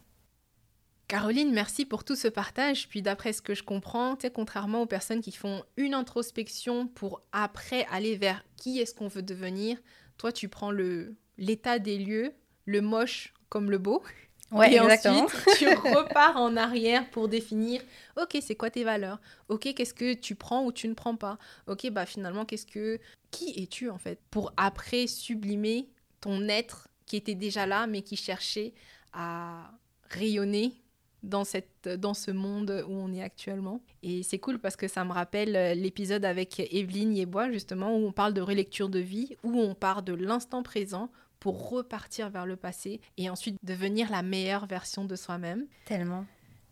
Caroline, 1.08 1.52
merci 1.52 1.86
pour 1.86 2.04
tout 2.04 2.16
ce 2.16 2.28
partage. 2.28 2.86
Puis 2.88 3.00
d'après 3.00 3.32
ce 3.32 3.40
que 3.40 3.54
je 3.54 3.62
comprends, 3.62 4.16
contrairement 4.34 4.82
aux 4.82 4.86
personnes 4.86 5.22
qui 5.22 5.32
font 5.32 5.64
une 5.78 5.94
introspection 5.94 6.86
pour 6.86 7.22
après 7.32 7.86
aller 7.90 8.14
vers 8.16 8.44
qui 8.56 8.78
est-ce 8.78 8.94
qu'on 8.94 9.08
veut 9.08 9.22
devenir, 9.22 9.78
toi 10.18 10.32
tu 10.32 10.48
prends 10.48 10.70
le 10.70 11.16
l'état 11.38 11.78
des 11.78 11.98
lieux, 11.98 12.34
le 12.66 12.82
moche 12.82 13.32
comme 13.48 13.70
le 13.70 13.78
beau. 13.78 14.02
Ouais, 14.50 14.74
et 14.74 14.80
ensuite, 14.80 15.30
tu 15.58 15.68
repars 15.68 16.36
en 16.36 16.56
arrière 16.56 17.08
pour 17.10 17.28
définir, 17.28 17.82
ok, 18.16 18.38
c'est 18.40 18.54
quoi 18.54 18.70
tes 18.70 18.84
valeurs? 18.84 19.20
Ok, 19.48 19.74
qu'est-ce 19.74 19.94
que 19.94 20.14
tu 20.14 20.34
prends 20.34 20.64
ou 20.64 20.72
tu 20.72 20.88
ne 20.88 20.94
prends 20.94 21.16
pas? 21.16 21.38
Ok, 21.66 21.88
bah 21.90 22.06
finalement, 22.06 22.44
qu'est-ce 22.46 22.66
que... 22.66 22.98
Qui 23.30 23.62
es-tu 23.62 23.90
en 23.90 23.98
fait? 23.98 24.18
Pour 24.30 24.52
après 24.56 25.06
sublimer 25.06 25.90
ton 26.22 26.48
être 26.48 26.88
qui 27.04 27.16
était 27.16 27.34
déjà 27.34 27.66
là, 27.66 27.86
mais 27.86 28.00
qui 28.00 28.16
cherchait 28.16 28.72
à 29.12 29.70
rayonner 30.08 30.80
dans, 31.22 31.44
cette, 31.44 31.88
dans 31.88 32.14
ce 32.14 32.31
monde 32.31 32.85
où 32.88 32.92
on 32.92 33.12
est 33.12 33.22
actuellement. 33.22 33.81
Et 34.02 34.22
c'est 34.22 34.38
cool 34.38 34.59
parce 34.59 34.76
que 34.76 34.88
ça 34.88 35.04
me 35.04 35.12
rappelle 35.12 35.57
euh, 35.57 35.74
l'épisode 35.74 36.24
avec 36.24 36.61
Evelyne 36.61 37.16
Yebois, 37.16 37.50
justement, 37.50 37.96
où 37.96 38.07
on 38.07 38.12
parle 38.12 38.35
de 38.35 38.40
relecture 38.40 38.88
de 38.88 38.98
vie, 38.98 39.37
où 39.42 39.59
on 39.61 39.74
part 39.74 40.02
de 40.02 40.12
l'instant 40.14 40.62
présent 40.62 41.11
pour 41.40 41.70
repartir 41.70 42.31
vers 42.31 42.46
le 42.46 42.57
passé 42.57 43.00
et 43.16 43.31
ensuite 43.31 43.57
devenir 43.62 44.11
la 44.11 44.22
meilleure 44.22 44.66
version 44.66 45.04
de 45.04 45.14
soi-même. 45.16 45.66
Tellement. 45.85 46.24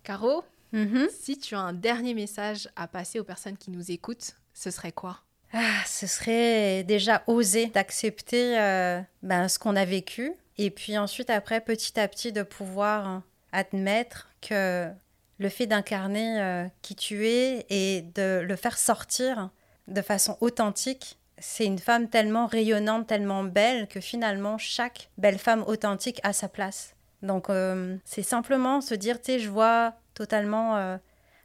Caro, 0.02 0.42
Mhm. 0.72 1.06
si 1.10 1.38
tu 1.38 1.54
as 1.54 1.60
un 1.60 1.72
dernier 1.72 2.12
message 2.14 2.68
à 2.74 2.88
passer 2.88 3.20
aux 3.20 3.24
personnes 3.24 3.56
qui 3.56 3.70
nous 3.70 3.90
écoutent, 3.92 4.36
ce 4.52 4.70
serait 4.72 4.90
quoi? 4.92 5.20
Ah, 5.52 5.80
ce 5.86 6.08
serait 6.08 6.82
déjà 6.82 7.22
oser 7.28 7.66
d'accepter 7.66 8.58
euh, 8.58 9.00
ben, 9.22 9.46
ce 9.48 9.60
qu'on 9.60 9.76
a 9.76 9.84
vécu 9.84 10.32
et 10.58 10.70
puis 10.70 10.98
ensuite 10.98 11.30
après 11.30 11.60
petit 11.60 11.98
à 12.00 12.08
petit 12.08 12.32
de 12.32 12.42
pouvoir 12.42 13.06
hein, 13.06 13.24
admettre 13.52 14.28
que 14.46 14.90
le 15.38 15.48
fait 15.48 15.66
d'incarner 15.66 16.40
euh, 16.40 16.66
qui 16.82 16.96
tu 16.96 17.26
es 17.26 17.66
et 17.68 18.02
de 18.02 18.40
le 18.40 18.56
faire 18.56 18.78
sortir 18.78 19.50
de 19.88 20.02
façon 20.02 20.36
authentique, 20.40 21.18
c'est 21.38 21.66
une 21.66 21.78
femme 21.78 22.08
tellement 22.08 22.46
rayonnante, 22.46 23.06
tellement 23.06 23.44
belle 23.44 23.88
que 23.88 24.00
finalement 24.00 24.56
chaque 24.58 25.10
belle 25.18 25.38
femme 25.38 25.64
authentique 25.66 26.20
a 26.22 26.32
sa 26.32 26.48
place. 26.48 26.94
Donc 27.22 27.50
euh, 27.50 27.96
c'est 28.04 28.22
simplement 28.22 28.80
se 28.80 28.94
dire, 28.94 29.20
tu 29.20 29.32
sais, 29.32 29.38
je 29.38 29.50
vois 29.50 29.94
totalement 30.14 30.76
euh, 30.76 30.96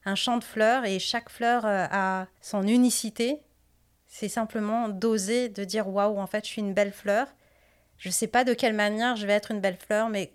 un 0.05 0.15
champ 0.15 0.37
de 0.37 0.43
fleurs 0.43 0.85
et 0.85 0.99
chaque 0.99 1.29
fleur 1.29 1.63
a 1.65 2.27
son 2.41 2.63
unicité. 2.63 3.41
C'est 4.07 4.29
simplement 4.29 4.89
d'oser, 4.89 5.49
de 5.49 5.63
dire 5.63 5.87
waouh, 5.87 6.19
en 6.19 6.27
fait, 6.27 6.45
je 6.45 6.51
suis 6.51 6.61
une 6.61 6.73
belle 6.73 6.91
fleur. 6.91 7.27
Je 7.97 8.09
sais 8.09 8.27
pas 8.27 8.43
de 8.43 8.53
quelle 8.53 8.73
manière 8.73 9.15
je 9.15 9.27
vais 9.27 9.33
être 9.33 9.51
une 9.51 9.61
belle 9.61 9.77
fleur, 9.77 10.09
mais 10.09 10.33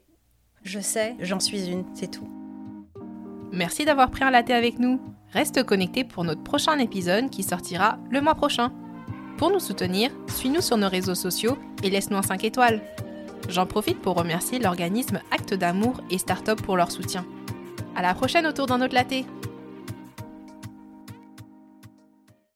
je 0.63 0.81
sais, 0.81 1.17
j'en 1.21 1.41
suis 1.41 1.69
une, 1.69 1.85
c'est 1.95 2.11
tout. 2.11 2.36
Merci 3.53 3.85
d'avoir 3.85 4.11
pris 4.11 4.25
un 4.25 4.31
latte 4.31 4.51
avec 4.51 4.79
nous. 4.79 5.01
Reste 5.33 5.65
connecté 5.65 6.05
pour 6.05 6.25
notre 6.25 6.43
prochain 6.43 6.79
épisode 6.79 7.31
qui 7.31 7.43
sortira 7.43 7.99
le 8.11 8.21
mois 8.21 8.35
prochain. 8.35 8.73
Pour 9.39 9.51
nous 9.51 9.61
soutenir, 9.61 10.11
suis-nous 10.29 10.61
sur 10.61 10.77
nos 10.77 10.89
réseaux 10.89 11.15
sociaux 11.15 11.59
et 11.83 11.91
laisse-nous 11.91 12.17
un 12.17 12.23
5 12.23 12.45
étoiles. 12.45 12.81
J'en 13.49 13.67
profite 13.67 14.01
pour 14.01 14.17
remercier 14.17 14.59
l'organisme 14.59 15.21
Acte 15.31 15.55
d'amour 15.55 16.01
et 16.11 16.19
Startup 16.19 16.61
pour 16.61 16.77
leur 16.77 16.91
soutien. 16.91 17.25
À 17.95 18.03
la 18.03 18.15
prochaine 18.15 18.47
autour 18.47 18.67
d'un 18.67 18.83
autre 18.83 18.95
latte. 18.95 19.25